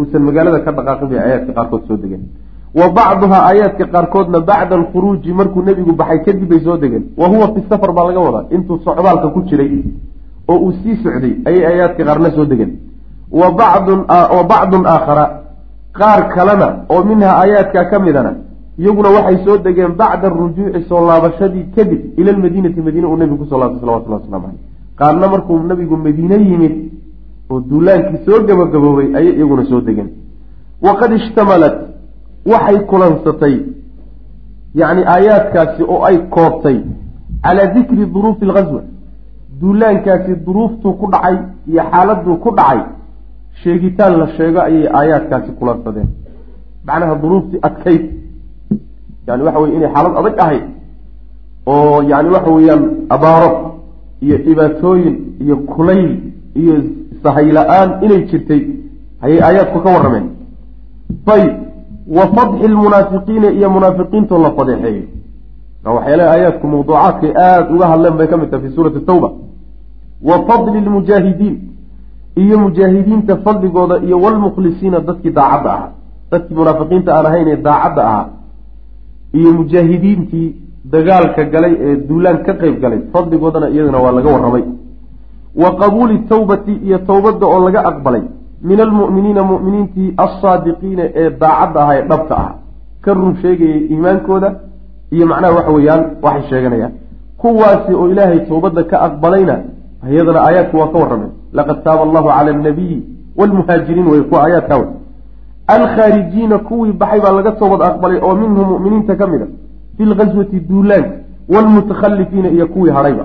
[0.00, 2.22] uusan magaalada ka dhaqaaqin bay aayaadka qaarkood soo degeen.
[2.78, 7.04] Wa bacduhaa aayaadka qaarkoodna bacda alkhuruuji markuu nebigu baxay kadib bay soo degeen.
[7.16, 8.44] Wa huwa fi safar baa laga wadaa.
[8.50, 9.84] Intuu socdaalka ku jiray
[10.48, 12.72] oo uu sii socday ayay aayaadka qaarna soo degeen.
[13.30, 15.24] Wa bacdun wa bacdun aakhara
[15.98, 18.32] qaar kalena oo minhaa aayaadka ka midana
[18.78, 23.46] iyaguna waxay soo degeen bacda arujuuci soo laabashadii kadib ila lmadiinati madiine uu nebigu ku
[23.50, 24.60] soo laabtay salawatullah waslamu caleyh
[25.00, 26.74] qaarna markuu nebigu madiine yimid
[27.50, 30.10] oo duulaankii soo gabagaboobay ayay iyaguna soo degeen.
[30.82, 31.76] Waqad ishtamalat
[32.52, 33.54] waxay kulansatay
[34.80, 36.78] yacni aayaadkaasi oo ay koobtay
[37.44, 38.82] calaa dikri duruufi alghaswa
[39.60, 41.36] duulaankaasi duruuftuu ku dhacay
[41.70, 42.80] iyo xaaladuu ku dhacay
[43.62, 46.08] sheegitaan la sheego ayay aayaadkaasi kulansadeen.
[46.86, 48.02] Macnaha duruuftii adkayd
[49.26, 50.64] yani waxa weye inay xaalad adag ahayd
[51.66, 52.82] oo yani waxa weeyaan
[53.14, 53.50] abaaro
[54.24, 56.10] iyo dhibaatooyin iyo kulayl
[56.62, 56.74] iyo
[57.22, 58.62] sahay la'aan inay jirtay
[59.24, 60.26] ayay aayaadku ka warrameen.
[61.34, 61.52] Ayb
[62.16, 65.04] wa fadxi lmunaafiqiina iyo munaafiqiintoo la fadeexeeyo
[65.96, 69.28] waxyaalaha aayaadku mawduucaadkay aada uga hadleen bay ka mid tahay fi suurati tawba.
[70.28, 71.56] Wa fadli lmujaahidiin
[72.42, 75.90] iyo mujaahidiinta fadligooda iyo walmukhlisiina dadkii daacadda ahaa.
[76.30, 78.26] Dadkii munaafiqiinta aan ahayn ee daacadda ahaa
[79.38, 80.48] iyo mujaahidiintii
[80.92, 84.64] dagaalka galay ee duulaan ka qeyb galay fadligoodana iyaduna waa laga warramay
[85.62, 88.22] wa qabuuli tawbati iyo towbadda oo laga aqbalay.
[88.62, 92.52] Min almu'miniina mu'miniintii alsaadiqiina ee daacadda ahaa ee dhabta ah.
[93.04, 94.48] Ka run sheegayay iimaankooda
[95.14, 96.92] iyo macnaha waxa weeyaan waxay sheeganayaan.
[97.40, 99.56] Kuwaasi oo ilaahay towbadda ka aqbalayna
[100.10, 102.98] iyadana aayaadku waa ka warrameen laqad taaba allahu cala alnabiyi
[103.38, 104.88] waalmuhaajiriin way kuwa aayaadkaa wey
[105.74, 109.46] alkhaarijiina kuwii baxay baa laga toobad aqbalay oo minhum mu'miniinta ka mid a.
[109.96, 111.10] Fi lghaswati duulaanka
[111.52, 113.24] waalmutakhalifiina iyo kuwii hadhayba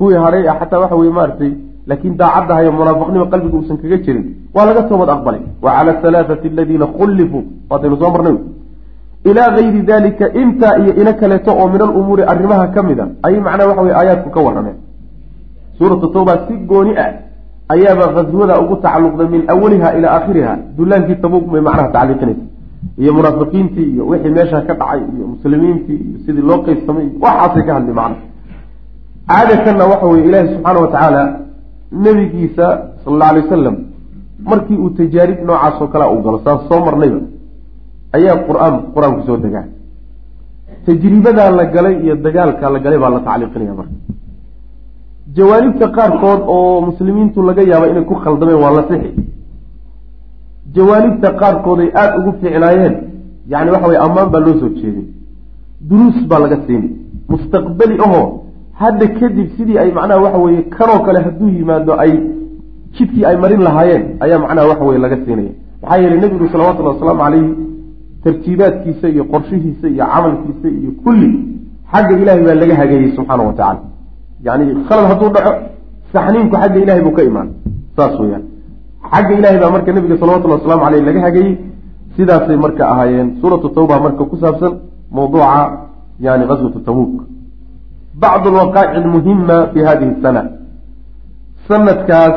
[0.00, 1.50] kuwii hadhay a xataa waxa weye maaragtay
[1.88, 4.24] laakiin daacaddahayo munaafiqnimo qalbiga uusan kaga jirin
[4.54, 5.42] waa laga toobad aqbalay.
[5.64, 8.36] Wa cala alhalaathati aladiina khullifuu waataynu soo marnay.
[9.30, 13.40] Ilaa gayri dalika intaa iyo ina kaleeto oo min alumuuri arrimaha ka mid a ayay
[13.46, 14.76] macnaha waxa weye aayaadku ka warrameen.
[15.78, 17.10] Suuratu tawba si gooni ah
[17.72, 22.44] ayaaba khaswada ugu tacalluqday min awaliha ilaa aakhiriha dullaankii tabuuk bay macnaha tacliiqinaysa
[23.02, 27.62] iyo munaafiqiintii iyo wixii meesha ka dhacay iyo muslimiintii iyo sidii loo qeybsamay iyo waxaasay
[27.68, 28.16] ka hadli macna
[29.28, 31.22] caadatanna waxa weye ilaahi subxaana wa tacaala
[32.04, 32.66] nebigiisa
[33.04, 33.76] sala alla alay wasalam
[34.50, 37.20] markii uu tajaarib noocaas oo kale uu galo saas soo marnayba
[38.16, 39.66] ayaa qur'aan qur'aanku soo degaa.
[40.86, 43.96] Tajribadaa la galay iyo dagaalkaa la galay baa la tacliiqinaya marka.
[45.36, 49.10] Jawaanibta qaarkood oo muslimiintu laga yaaba inay ku khaldameen waa la sixi
[50.74, 52.94] jawaanibta qaarkood ay aada ugu fiicnaayeen
[53.52, 55.06] yani waxa weye ammaan baa loo soo jeeday
[55.88, 56.88] duruus baa laga siini.
[57.32, 58.26] Mustaqbeli ahoo
[58.80, 62.12] hadda kadib sidii ay macnaha waxa weeye kanoo kale hadduu yimaado ay
[62.96, 65.52] jidkii ay marin lahaayeen ayaa macnaha waxa weye laga siinaya.
[65.82, 67.50] Maxaa yeelay nebigu salawatullahi wasalaamu calayhi
[68.24, 71.28] tartiibaadkiisa iyo qorshihiisa iyo camalkiisa iyo kulli
[71.92, 73.80] xagga ilaahay baa laga hageeyey subxaana wa tacala
[74.46, 75.52] yani khalad hadduu dhaco
[76.12, 77.48] saxniinku xagga ilahay buu ka imaan.
[77.96, 78.42] Saas weyaan
[79.12, 81.52] xagga ilahay baa marka nabiga salawatullhi waslamu aleyh laga hagayey
[82.16, 84.72] sidaasay marka ahaayeen suuratu tawba marka ku saabsan
[85.16, 85.60] mawduuca
[86.26, 87.12] yani gaswatu tabuuk
[88.22, 90.42] bacdu alwaqaa'ic almuhima fi hadihi sana
[91.68, 92.36] sanadkaas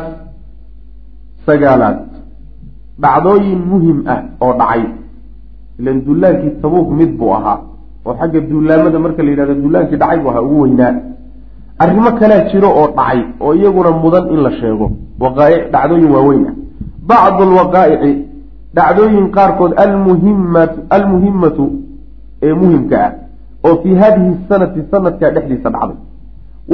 [1.47, 1.97] sagaalaad
[3.03, 4.83] dhacdooyin muhiim ah oo dhacay
[5.79, 7.59] ilan dullaankii tabuuk mid buu ahaa
[8.05, 10.93] oo xagga duulaamada marka la yidhahdo dullaankii dhacay buu ahaa ugu weynaa
[11.83, 14.87] arrimo kalea jiro oo dhacay oo iyaguna mudan in la sheego
[15.23, 16.55] waqaa'ic dhacdooyin waaweyn ah
[17.11, 18.11] bacdu alwaqaa'ici
[18.77, 21.63] dhacdooyin qaarkood almuhimatu almuhimatu
[22.47, 23.11] ee muhimka ah
[23.67, 25.97] oo fii hadihi sanati sanadkaa dhexdiisa dhacday.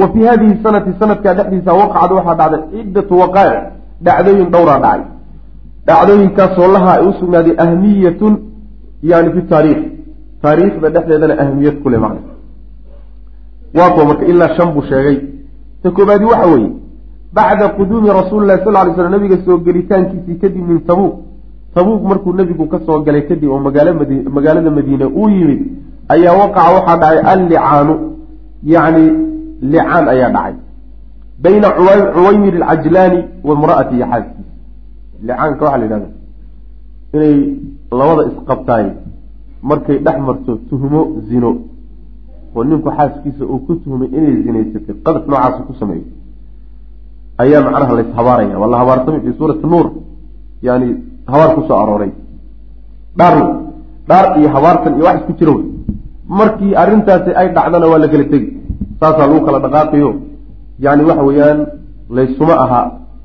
[0.00, 3.62] Wa fii hadihi sanati sanadkaa dhexdiisa waqacad waxaa dhacday ciddatu waqaa'ic
[4.06, 5.02] dhacdooyin dhowraa dhacay.
[5.86, 8.34] Dhacdooyinkaasoo laha ay u sugnaaday ahmiyatun
[9.02, 9.82] yani fi taariikh.
[10.42, 12.20] Taariikhda dhexdeedana ahmiyad kule macna
[13.78, 15.18] waa kuwa marka ilaa shan buu sheegay.
[15.82, 16.70] Ta koobaadi waxa weeye
[17.32, 21.14] bacda quduumi rasuuli lahi sal ly slam nabiga soo gelitaankiisii kadib min tabuuk
[21.74, 25.60] tabuuk markuu nebigu ka soo galay kadib oo magaalada madiine uu yimid
[26.14, 27.94] ayaa waqaca waxaa dhacay allicaanu
[28.62, 29.04] yacni
[29.72, 30.54] licaan ayaa dhacay.
[31.42, 31.68] Bayna
[32.14, 34.52] cuwaymir alcajlaani wa imra'ati iyo xaaskiisa
[35.22, 36.08] licaanka waxaa la yidhahda
[37.14, 37.34] inay
[37.98, 38.86] labada isqabtaay
[39.62, 41.50] markay dhex marto tuhmo zino.
[42.54, 46.06] Oo ninku xaaskiisa uu ku tuhmay inay zinaysatay qadaf noocaasa ku sameeyo
[47.42, 48.58] ayaa macnaha lays habaaraya.
[48.58, 49.86] Waa la habaarsamay fii suurati nuur
[50.62, 50.88] yani
[51.32, 52.12] habaar ku soo arooray.
[53.18, 53.46] Dhaarna
[54.08, 55.64] dhaar iyo habaartan iyo wax isku jira wey.
[56.38, 58.48] Markii arrintaasi ay dhacdana waa la kala tegi.
[59.00, 60.10] Saasaa lagu kala dhaqaaqiyo.
[60.84, 61.58] Yani waxa weeyaan
[62.16, 62.80] laysuma aha.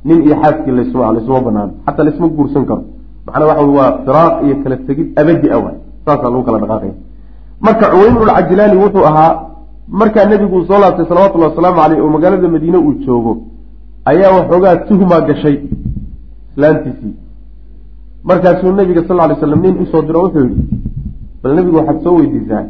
[0.07, 2.83] Nin iyo xaaskii laysuma aha laysuma banaan xataa laysma guursan karo.
[3.25, 5.77] Macnaa waxa waa firaaq iyo kala tegid abadi a waay.
[6.05, 6.93] Saasaa lagu kala dhaqaaqaya
[7.65, 9.31] marka cuwaymrulcajlaani wuxuu ahaa
[9.99, 13.33] markaa nebigu soo laabtay salawatullahi wasalaamu caleyh oo magaalada madiine uu joogo
[14.11, 15.57] ayaa waxoogaa tuhmaa gashay
[16.51, 17.13] islaantiisii
[18.29, 20.63] markaasuu nebiga sal ly slam nin u soo diro wuxuu yihi
[21.43, 22.63] bal nebigu waxaad soo weydiisaa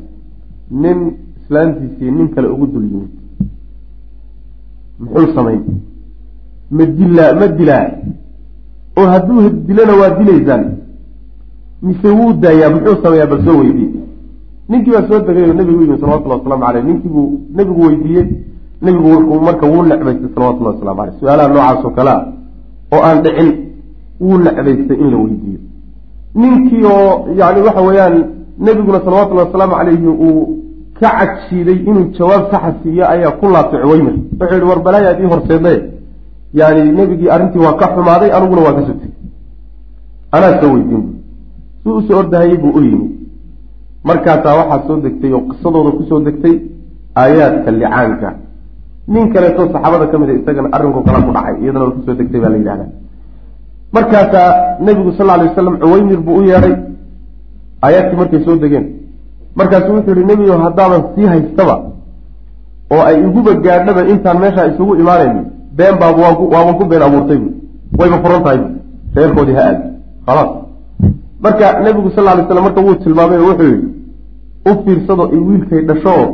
[0.83, 0.97] nin
[1.41, 3.11] islaantiisii nin kale ugu dul yimid.
[4.99, 5.61] Muxuu samayn
[6.71, 7.87] ma dilaa ma dilaa?
[8.97, 10.63] Oo hadduu dilana waa dilaysaan.
[11.81, 13.89] Mise wuu daayaa muxuu sameeyaa bal soo weydii?
[14.69, 18.27] Ninkii baa soo degay oo nebigu yimi salawatullahi waslamu caleyh ninkii buu nebigu weydiiyey.
[18.81, 22.23] Nebigu wuxuu marka wuu necbaystay salawatullahi waslamu caleyh su'aalaha noocaas oo kale ah
[22.93, 23.49] oo aan dhicin
[24.21, 25.59] wuu necbaystay in la weydiiyo.
[26.35, 28.15] Ninkii oo yani waxa weeyaan
[28.65, 30.41] nebiguna salawatullahi wasalaamu caleyhi uu
[30.99, 35.29] ka cagshiiday inuu jawaab saxa siiyo ayaa ku laabtay cuwaymir wuxuu yihi war balaayaad ii
[35.33, 35.79] horseedaye
[36.59, 39.11] yani nebigii arrintii waa ka xumaaday aniguna waa ka sugtay.
[40.35, 41.03] Anaa soo weydiin.
[41.83, 43.07] Si u soo ordahayay buu u yimi.
[44.03, 46.55] Markaasaa waxaa soo degtay oo qisadooda ku soo degtay
[47.21, 48.29] aayaadka licaanka.
[49.07, 52.39] Nin kaleeto saxaabada ka mid a isagana arrinkoo kala ku dhacay iyadana ku soo degtay
[52.43, 52.85] baa la yidhahda
[53.95, 54.49] markaasaa
[54.85, 56.75] nebigu sal ly wasalam cuwaymir buu u yeedhay
[57.85, 58.85] aayaadkii markay soo degeen.
[59.55, 61.75] Markaasuu wuxuu yihi nebigo haddaadan sii haystaba
[62.93, 65.41] oo ay iguba gaadhaba intaan meeshaa isugu imaanayni
[65.77, 66.17] been baab
[66.53, 67.49] waaban ku been abuurtay bu
[67.99, 68.69] wayba furan tahay bu
[69.15, 69.79] reerkoodii ha aad
[70.27, 70.51] khalaas.
[71.43, 73.87] Marka nebigu sal lay slam marka wuu tilmaamay oo wuxuu yihi
[74.69, 76.27] u fiirsado i wiilkay dhasho oo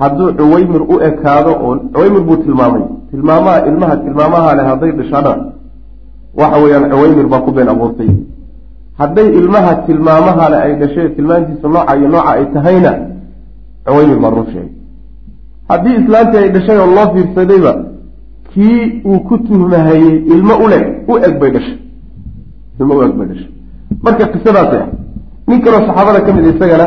[0.00, 5.32] hadduu cuwaymir u ekaado oo cuwaymir buu tilmaamay tilmaamaha ilmaha tilmaamaha leh hadday dhashana
[6.34, 8.10] waxa weeyaan cuwaymir baa ku been abuurtay.
[8.98, 12.92] Hadday ilmaha tilmaamaha leh ay dhashee tilmaantiisa nooca iyo nooca ay tahayna
[13.86, 14.72] cuwaymir baa run sheegay
[15.68, 17.72] haddii islaantii ay dhashay oo loo fiirsadayba
[18.54, 21.78] kii uu ku tuhmahayey ilmo uleg u eg bay dhashay.
[22.80, 23.50] Ilmo u eg bay dhashay.
[24.04, 24.88] Marka qisadaasay ah
[25.48, 26.86] nin kaloo saxaabada ka mid isagana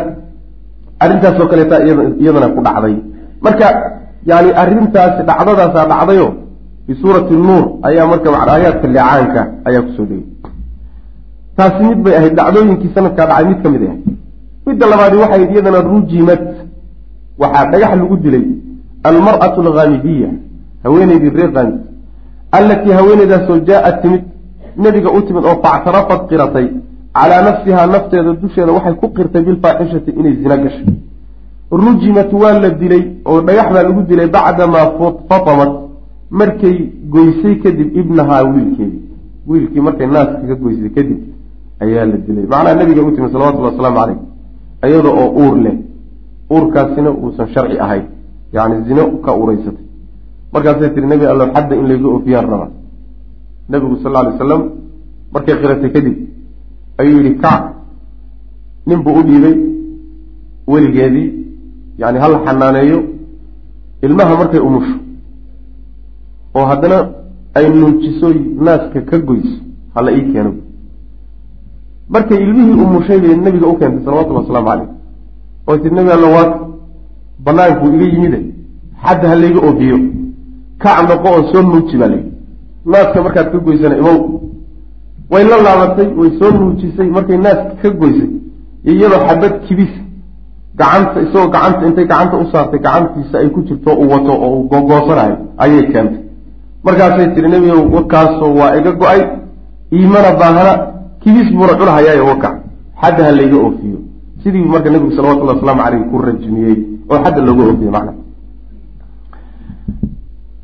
[1.03, 1.75] arrintaasoo kaleeta
[2.21, 2.95] iyadana ku dhacday.
[3.45, 3.67] Marka
[4.29, 6.27] yani arrintaasi dhacdadaasaa dhacdayo
[6.91, 10.25] fii suurati nuur ayaa marka aayaadka leecaanka ayaa ku soo degay
[11.57, 14.01] taasi mid bay ahayd dhacdooyinkii sanadkaa dhacay mid ka mid ahayd
[14.65, 16.41] midda labaadi waxay iyadana rujimad
[17.41, 18.45] waxaa dhagax lagu dilay
[19.09, 20.29] almar'atu alghaamidiya
[20.83, 21.77] haweeneydii reer khaamid
[22.57, 24.23] allatii haweeneydaasoo jaa-at timid
[24.83, 26.67] nebiga u timid oo factarafad qiratay
[27.17, 30.87] calaa nafsihaa nafteeda dusheeda waxay ku qirtay bilfaaxishati inay zina gashay
[31.83, 34.87] rujimat waa la dilay oo dhagax baa lagu dilay bacdamaa
[35.29, 35.90] fatamat
[36.39, 36.75] markay
[37.13, 39.01] goysay kadib ibnahaa wiilkeedii
[39.47, 41.19] wiilkii markay naaska ka goysay kadib
[41.83, 42.45] ayaa la dilay.
[42.51, 44.19] Macnaha nabiga u timid salawatullhi wasalaamu caleyh
[44.87, 45.75] iyada oo uur leh.
[46.51, 48.05] Uurkaasina uusan sharci ahayn.
[48.53, 49.85] Yacni zino ka ureysatay
[50.53, 52.71] markaasay tiri nebi allow xadda in layga oofiyaan rabaa
[53.69, 54.61] nebigu sal alay wasalam
[55.33, 56.15] markay qiratay kadib
[56.97, 57.63] ayuu yidhi kac
[58.87, 59.55] nin buu u dhiibay
[60.67, 61.29] weligeedii.
[62.01, 62.99] Yani hala xanaaneeyo
[64.01, 64.95] ilmaha markay umusho
[66.55, 66.97] oo haddana
[67.57, 68.27] ay nuujiso
[68.65, 69.55] naaska ka goyso
[69.95, 70.51] hala ii keeno.
[72.09, 74.87] Markay ilmihii umushay bay nabiga u keentay salawatullhi wasalaamu caleyh
[75.67, 76.59] oo tii nebi alla waa
[77.45, 78.39] bannaankuu iga yimide
[79.03, 79.97] xadda ha layga oofiyo
[80.83, 82.31] kac noqo oo soo nuuji baa layidhi.
[82.85, 84.17] Naaska markaad ka goysana imow.
[85.31, 88.29] Way la laabatay way soo nuujisay markay naaska ka goysay
[88.85, 89.93] iyadoo xabad kibis
[90.79, 94.67] gacanta isagoo gacanta intay gacanta u saartay gacantiisa ay ku jirto uu wato oo uu
[94.71, 96.20] gogoosanayo ayay keentay
[96.83, 99.21] markaasay tiri nebigow wakaasoo waa iga go'ay
[99.93, 100.73] iimana baahana
[101.23, 102.53] kibis buuna cunahayaayo wakac
[103.01, 103.97] xadda ha layga oofiyo.
[104.43, 106.77] Sidii marka nebigu salawatullahi wasalaamu caleyh ku rajmiyey
[107.09, 108.13] oo xadda looga oofiye macna.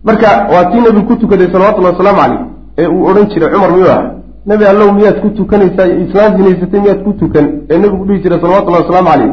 [0.03, 2.39] Marka waa tii nebigu ku tukaday salawatullahi wasalaamu caleyh
[2.77, 4.03] ee uu odhan jiray cumar miyuu ah
[4.45, 8.83] nebi allow miyaad ku tukanaysaa islaam zinaysatay miyaad ku tukan ee nebigu dhihi jiray salawatullahi
[8.83, 9.31] wasalaamu caleyh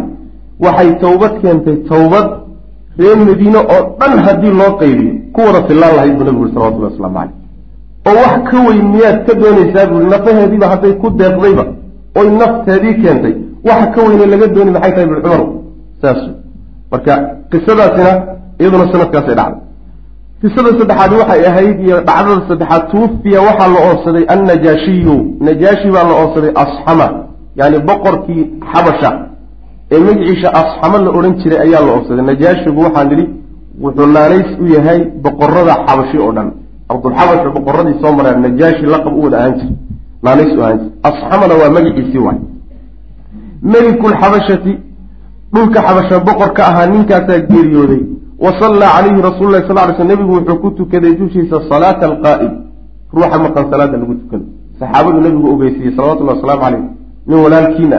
[0.61, 2.27] waxay towbad keentay towbad
[2.99, 6.93] reer madiine oo dhan haddii loo qaybiyo ku wada fillaan lahayd buu nebigu uri salawatullahi
[6.93, 7.35] waslamu caleyh
[8.09, 11.65] oo wax ka weyn miyaad ka doonaysaa buui nafaheediiba hadday ku deeqdayba
[12.21, 13.35] oy nafteedii keentay
[13.69, 15.47] waxa ka weyne laga dooni maxay tahay bui cumaru?
[16.03, 16.21] Saas
[16.93, 17.15] marka
[17.51, 18.13] qisadaasina
[18.61, 19.61] iyaduna sanadkaasay dhacday.
[20.43, 25.17] Qisada saddexaad waxay ahayd iyo dhacdada saddexaad tuufiya waxaa la oobsaday annajaashiyu
[25.47, 27.07] najaashi baa la oobsaday asxama
[27.61, 28.43] yani boqorkii
[28.73, 29.11] xabasha
[29.93, 33.25] ee magiciisa asxamo la odhan jiray ayaa la oobsaday najaashigu waxaan nidhi
[33.83, 36.49] wuxuu naanays u yahay boqorada xabashi oo dhan.
[36.89, 39.71] Ardulxabasha boqoradii soo mareen najaashi laqab u wada ahaan jir
[40.25, 42.39] naanays u ahaan jir asxamana waa magiciisii waay.
[43.73, 44.73] Melikulxabashati
[45.55, 48.03] dhulka xabasha boqor ka ahaa ninkaasaa geeriyooday.
[48.45, 52.53] Wa sallaa calayhi rasuulu lahi sal ly sl nebigu wuxuu ku tukaday dushiisa salaata alqaa'id
[53.15, 54.45] ruuxa maqan salaada lagu tukado.
[54.81, 56.83] Saxaabadu nebigu ogeysiiyey salawatullahi wasalaamu caleyh
[57.29, 57.99] nin walaalkiina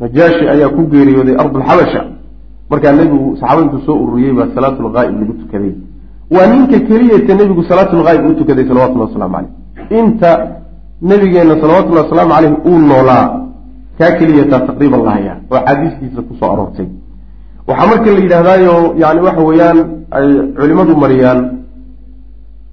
[0.00, 2.02] najaashi ayaa ku geeriyooday ardulxabasha
[2.70, 5.72] markaa nebigu saxaabada intuu soo ururiyey baa salaatulqaa'ib lagu tukaday.
[6.34, 10.30] Waa ninka keliyata nebigu salaatulqaa'ib u tukaday salawatullahi waslamu caleyh inta
[11.10, 13.24] nebigeenna salawatullahi wasalaamu caleyh uu noolaa
[13.98, 16.88] kaa keliyataa taqriiban lahaya oo axaadiistiisa ku soo aroortay.
[17.68, 19.78] Waxaa marka la yidhaahdaayo yani waxa weeyaan
[20.16, 20.28] ay
[20.58, 21.40] culimadu mariyaan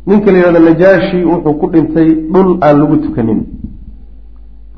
[0.07, 3.39] ninka la yidhahdo najaashi wuxuu ku dhintay dhul aan lagu tukanin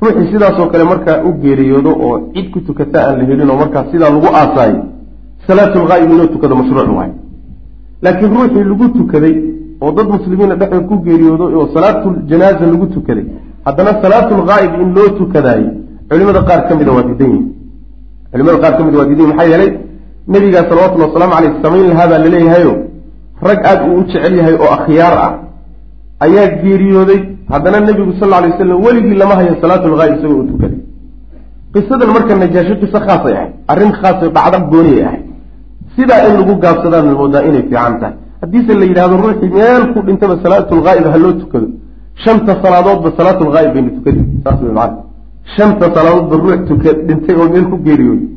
[0.04, 3.84] ruuxii sidaasoo kale markaa u geeriyoodo oo cid ku tukata aan la helin oo markaa
[3.92, 4.82] sidaa lagu aasaayo
[5.48, 7.12] salaatulghaa'ib inoo tukado mashruuc waay.
[8.04, 9.36] Laakiin ruuxii lagu tukaday
[9.84, 13.26] oo dad muslimiina dhexdood ku geeriyoodo oo salaatuljanaaza lagu tukaday
[13.66, 15.70] haddana salaatulghaa'ib in loo tukadaayo
[16.10, 17.48] culimada qaar ka mida waa diidan yihiin
[18.32, 19.72] culimada qaar ka mida waa diidan yihiin maxaa yeelay
[20.34, 22.74] nebigaa salawatullhi wasalaamu caleyh samayn lahaa baa laleeyahayo
[23.48, 25.32] rag aada uu u jecel yahay oo akhyaar ah
[26.26, 27.20] ayaa geeriyooday
[27.52, 30.80] haddana nebigu sal alay wasalam weligii lama hayo salaatulghaayib isagoo u tukaday.
[31.74, 35.24] Qisadan marka najaasho qiso khaasay ahayd arrin khaasay dhacda gooniyay ahayd.
[35.96, 38.16] Sidaa in lagu gaabsadaan moodaa inay fiican tahay.
[38.42, 41.68] Haddiise la yidhahdo ruuxii meel ku dhintaba salaatulghaa'ib ha loo tukado.
[42.24, 45.02] Shanta salaadoodba salaatulghaa'ib baynu tukadi saas wey macana
[45.56, 48.28] shanta salaadoodba ruux tuka dhintay oo meel ku geeriyooday.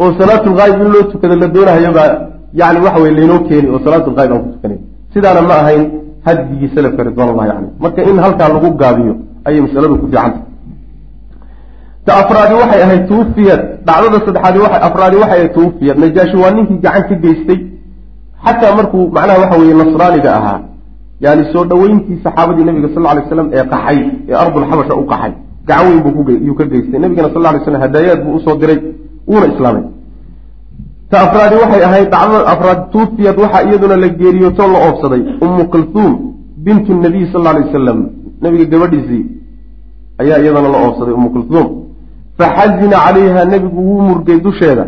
[0.00, 2.10] Oo salaatulghaayib in loo tukado la doonahayo baa
[2.60, 4.78] yani waxa weye laynoo keeni oo salaatulghaayib aan ku tukanay
[5.12, 5.82] sidaana ma ahayn
[6.26, 9.14] hadyigii salafka ridwaanullah yani marka in halkaa lagu gaabiyo
[9.46, 10.38] ayay masaladu ku fiicanta
[12.06, 16.78] ta afraadi waxay ahayd tuufiyad dhacdada saddexaadi waa afraadi waxay ahayd tuufiyad najaashi waa ninkii
[16.84, 17.58] gacan ka geystay.
[18.44, 20.60] Xataa markuu macnaha waxa weeye nasraaniga ahaa.
[21.24, 23.98] Yani soo dhoweyntii saxaabadii nabiga sal lay slam ee qaxay
[24.30, 25.32] ee ardulxabasha u qaxay.
[25.68, 26.00] Gacan weyn
[26.46, 26.98] buu ka geystay.
[27.00, 28.78] Nabigana sal lay slam hadaayaad buu u soo diray
[29.28, 29.84] wuuna islaamay
[31.10, 36.12] ta afraadi waxay ahayd dhacdada afraad tuufiyad waxaa iyaduna la geeriyootoo la oobsaday ummu kulhuum
[36.66, 37.98] bintu nabiy sal lay wasalam
[38.42, 39.24] nabiga gabadhiisii
[40.22, 41.68] ayaa iyadana la oobsaday ummu kulhuum
[42.38, 44.86] faxazina calayha nebigu wuu murgay dusheeda.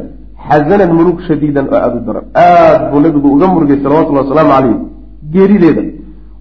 [0.49, 2.25] Xasanan murug shadiidan oo aada u daran.
[2.35, 4.77] Aad buu nebigu uga murgay salawatullahi wasalaamu caleyh
[5.33, 5.83] geerideeda.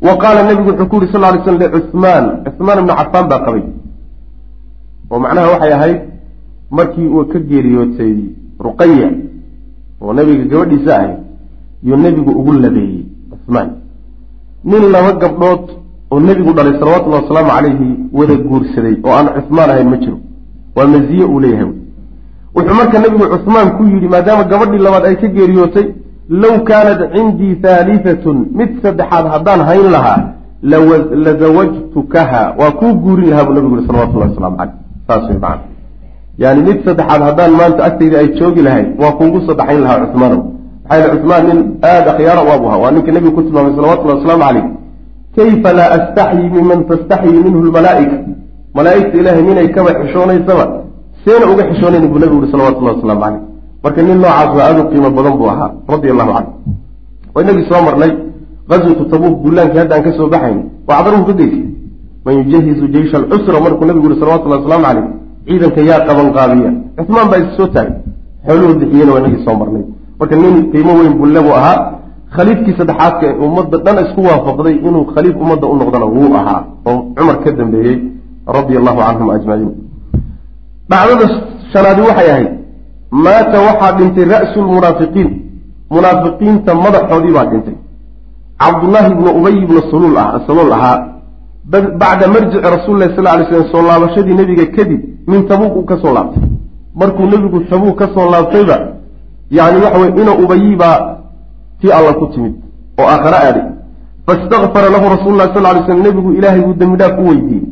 [0.07, 3.63] Wa qaala nebigu wuxuu ku yuri sal ly slam licuhmaan cuhmaan ibnu cafaan baa qabay.
[5.11, 5.99] Oo macnaha waxay ahayd
[6.77, 8.13] markii uu ka geeriyootay
[8.65, 9.09] ruqaya
[10.01, 11.17] oo nebiga gabadhiisa ahayd
[11.83, 13.05] yuu nebigu ugu labeeyey.
[13.31, 13.69] Cuhmaan
[14.63, 15.63] nin laba gabdhood
[16.11, 20.17] oo nebigu dhalay salawatullahi wasalaamu calayhi wada guursaday oo aan cuhmaan ahayn ma jiro.
[20.75, 21.71] Waa maziye uu leeyahay.
[22.55, 25.87] Wuxuu marka nebigu cuhmaan ku yidhi maadaama gabadhii labaad ay ka geeriyootay
[26.29, 30.19] low kaanat cindii haalifatun mid saddexaad haddaan hayn lahaa
[31.25, 34.73] lazawajtukaha waa kuu guurin lahaa buu nabigu yihi salawatullahi waslamu caleyh
[35.07, 35.61] saas way macana
[36.43, 40.41] yani mid saddexaad haddaan maanta agtayda ay joogi lahayd waa kuugu saddexayn lahaa cuhmaanow
[40.83, 41.59] maxaa yele cuhmaan nin
[41.91, 44.65] aada akhyaara u abu ahaa waa ninka nebigu ku tilmaamay salawatullahi wasalaamu caleyh
[45.35, 48.17] kayfa laa astaxyi miman tastaxyi minhu lmalaa'ika
[48.77, 50.65] malaa'igta ilaahay ninay kaba xishoonaysaba
[51.25, 53.41] seena uga xishoonayn buu nabigu yihi salawatullahi waslamu caleyh
[53.83, 56.51] marka nin noocaas waa aada u qiimo badan buu ahaa radia allahu canhu.
[57.33, 58.11] Waa inagii soo marnay
[58.69, 61.65] qaswatu tabuuk dullaankii hadda aan ka soo baxayn waa cadaruhu ka geysay
[62.25, 65.07] man yujahizu jeysha alcusra markuu nabigu yihi salawatullahi wasalaamu caleyh
[65.47, 66.71] ciidanka yaa qaban qaabiya.
[66.97, 67.93] Cuhmaan baa is soo taagay.
[68.47, 69.83] Xooluhu bixiyena waa inagii soo marnay.
[70.19, 71.77] Marka nin qiimo weyn bulle buu ahaa.
[72.35, 76.97] Khaliifkii saddexaadka ee ummadda dhan isku waafaqday inuu khaliif ummadda u noqdana wuu ahaa oo
[77.15, 77.97] cumar ka dambeeyey
[78.55, 79.71] radia allahu canhum ajmaciin.
[80.89, 81.25] Dhacdada
[81.73, 82.49] shanaadi waxay ahayd
[83.25, 85.29] maata waxaa dhintay ra'su lmunaafiqiin
[85.95, 87.75] munaafiqiinta madaxoodii baa dhintay.
[88.61, 90.97] Cabdullaahi ibnu ubay ibnu saluul ah saluul ahaa
[91.67, 95.97] bacda marjici rasuuli lahi sal lay slam soo laabashadii nebiga kadib min tabuuk uu ka
[95.97, 96.43] soo laabtay.
[96.95, 98.77] Markuu nebigu tabuuk ka soo laabtayba
[99.51, 101.17] yani waxa weye ina ubayi baa
[101.81, 102.55] tii alla ku timid
[102.99, 103.67] oo aakhare aaday
[104.25, 107.65] faistakfara lahu rasuulu lah sal lay slam nebigu ilaahay buu dembi dhaaf u weydiiyey.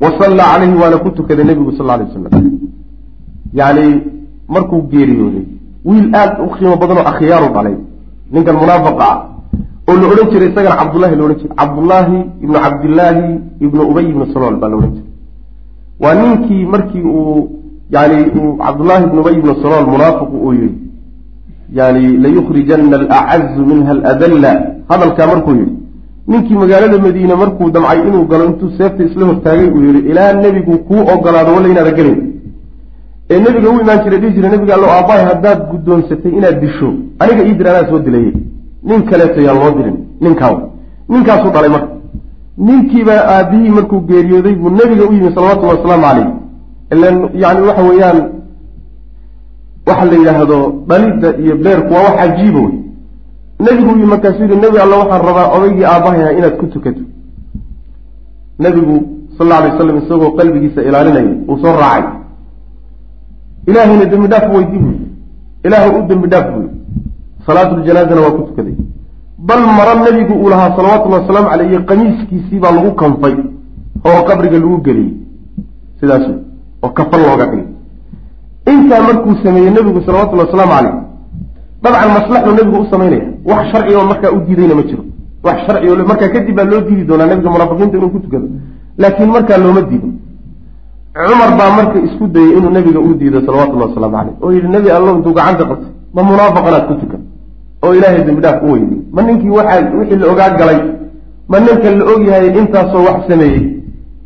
[0.00, 2.58] Wa sallaa calayhi waana ku tukaday nebigu sal lay wasalam
[3.54, 4.02] yani
[4.48, 5.46] markuu geeriyooday
[5.84, 7.76] wiil aad u qiimo badan oo akhyaaru dhalay.
[8.32, 9.29] Ninkan munaafaqa ah
[9.90, 11.56] oo la odhan jiray isagana cabdullahi la odhan jiray.
[11.60, 13.26] Cabdullaahi ibnu cabdillaahi
[13.66, 15.08] ibnu ubay ibnu salool baa la odhan jiray.
[16.02, 17.48] Waa ninkii markii uu
[17.96, 20.74] yani uu cabdullaahi ibnu ubay ibnu salool munaafiqu uu yihi
[21.78, 24.52] yani layukhrijana alacazu minha aladalla.
[24.90, 25.72] Hadalkaa markuu yihi
[26.30, 30.74] ninkii magaalada madiine markuu damcay inuu galo intuu seefta isla hortaagay uu yihi ilaa nebigu
[30.88, 32.18] kuu ogolaado walla inaada gelin
[33.30, 36.88] ee nebiga u imaan jira dhihi jira nebiga allo aabbahay haddaad guddoonsatay inaad disho
[37.22, 38.32] aniga ii dir anaa soo dilayey
[38.82, 40.52] nin kaleeto yaan loo dirin ninkaa
[41.08, 41.88] ninkaasuu dhalay marka.
[42.66, 46.28] Ninkiibaa aabihii markuu geeriyooday buu nebiga u yimi salawatullahi wasalaamu caleyh
[46.92, 48.18] ilan yani waxa weeyaan
[49.88, 50.58] waxa la yidhaahdo
[50.88, 52.74] dhalidda iyo beerku waa wax cajiiba wey
[53.66, 57.00] nebigu u yimi markaasuu yihi nebi alla waxaan rabaa odaygii aabbahay inaad ku tukato.
[58.58, 58.96] Nebigu
[59.38, 62.04] sal alla alay waslam isagoo qalbigiisa ilaalinaya uu soo raacay.
[63.68, 64.96] Ilaahayna dembi dhaaf weydi buy
[65.64, 66.66] ilaahu u dembi dhaaf buy
[67.46, 68.76] salaatuljanazana waa ku tukaday.
[69.38, 73.34] Bal maro nebigu uu lahaa salawatullahi wasalaamu caleyh iyo qamiiskiisii baa lagu kanfay
[74.08, 75.12] oo qabriga lagu geliyey.
[76.00, 76.24] Sidaas
[76.82, 77.66] oo kafan looga dhigay
[78.72, 80.94] intaa markuu sameeyey nebigu salawatullahi wasalaamu caleyh
[81.82, 85.02] dabcan maslaxuu nebigu u samaynaya wax sharci oo markaa u diidayna ma jiro.
[85.44, 88.46] Wax sharci oo markaa kadib baa loo diidi doonaa nebiga munaafiqiinta inuu ku tukado.
[88.98, 90.12] Laakiin markaa looma diidin.
[91.28, 94.88] Cumar baa marka isku dayey inuu nebiga u diido salawatullahi wasalaamu caleyh oo yidhi nebi
[94.96, 97.20] allo intuu gacanta qabtay ma munaafaqanaad ku tukan
[97.84, 100.80] oo ilaahay dembi dhaaf u weydiy ma ninkii waxaa wixii la ogaa galay
[101.50, 103.62] ma ninkan la og yahay intaasoo wax sameeyey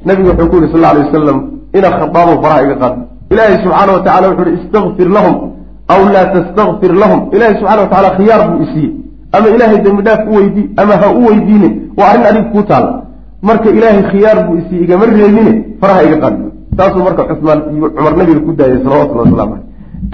[0.07, 1.39] nebigu wuxuu ku yihi sal alay wasalam
[1.79, 2.95] ina khadaabo faraha iga qaad.
[3.33, 5.35] Ilaahay subxaana wa tacala wuxu uhi istakfir lahum
[5.93, 7.21] aw laa tastakfir lahum.
[7.35, 8.93] Ilahay subxana wa tacala khiyaar buu isiiyey
[9.33, 12.91] ama ilaahay dembi dhaaf u weydii ama ha u weydiinin waa arrin adig kuu taala
[13.43, 16.35] marka ilaahay khiyaar buu isiiyey igama reebine faraha iga qaad.
[16.77, 19.65] Taasuu marka cusmaan iyo cumar nabiga ku daayay salawatullahi waslamu caleyh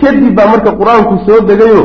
[0.00, 1.82] kadib baa marka qur'aanku soo degayo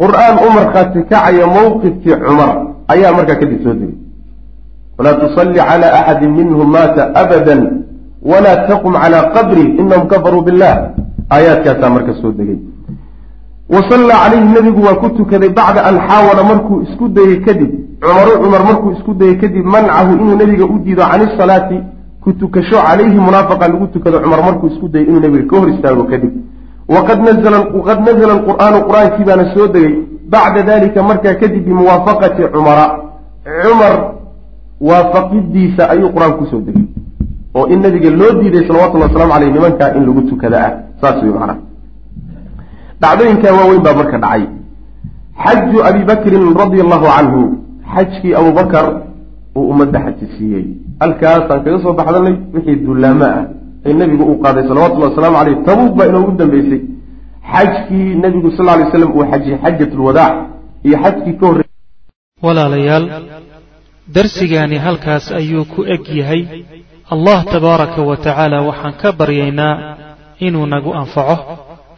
[0.00, 2.52] qur'aan u markhaati kacaya mowqifkii cumar
[2.92, 3.94] ayaa markaa kadib soo degay.
[4.98, 7.60] Walaa tusalli cala axadin minhum maata abadan
[8.22, 10.74] walaa taqum calaa qabri inahum kafaruu billah.
[11.30, 12.58] Aayaadkaasaa marka soo degay.
[13.74, 17.70] Wa sallaa calayhi nebigu waa ku tukaday bacda an xaawala markuu isku dayey kadib.
[18.00, 21.78] Cumaru cumar markuu isku dayey kadib mancahu inuu nebiga u diido can isalaati
[22.22, 26.04] ku tukasho calayhi munaafaqa lagu tukado cumar markuu isku dayey inuu nebiga ka hor istaago
[26.04, 26.32] kadib
[26.88, 27.56] waqad nazla
[28.36, 29.94] alqur'aanu qur'aankii baana soo degay
[30.32, 32.86] bacda dalika markaa kadib bimuwaafaqati cumara
[33.62, 33.94] cumar
[34.80, 36.86] waafaqidiisa ayuu qur'aanku ku soo degay
[37.54, 41.32] oo in nabiga loo diiday salawatullahi waslamu aleyh nimankaa in lagu tukada ah saas wey
[41.32, 41.58] macnaha
[43.00, 44.44] dhacdooyinkaa waaweyn baa marka dhacay
[45.44, 47.42] xaju abi bakrin radia allahu canhu
[47.94, 48.86] xajkii abubakar
[49.56, 50.66] uu ummadda xaji siiyey
[51.00, 53.44] halkaasaan kaga soo baxdanay wixii dullaamo ah
[53.86, 56.80] ay nebigu uu qaaday salawatullahi wasalaamu caleyh tabuug baa inuu dambeysay.
[57.52, 60.34] Xajkii nebigu sal lay slam uu xajiyey xajat lwadaac
[60.86, 61.68] iyo xajkii ka horrey
[62.46, 63.04] walaalayaal
[64.16, 66.42] darsigaani halkaas ayuu ku eg yahay.
[67.14, 69.74] Allah tabaaraka wa tacaala waxaan ka baryaynaa
[70.46, 71.36] inuu nagu anfaco.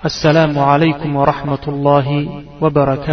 [0.09, 2.19] Asalaamu calaykum waraxmat ullaahi
[2.63, 3.11] wbarakaatu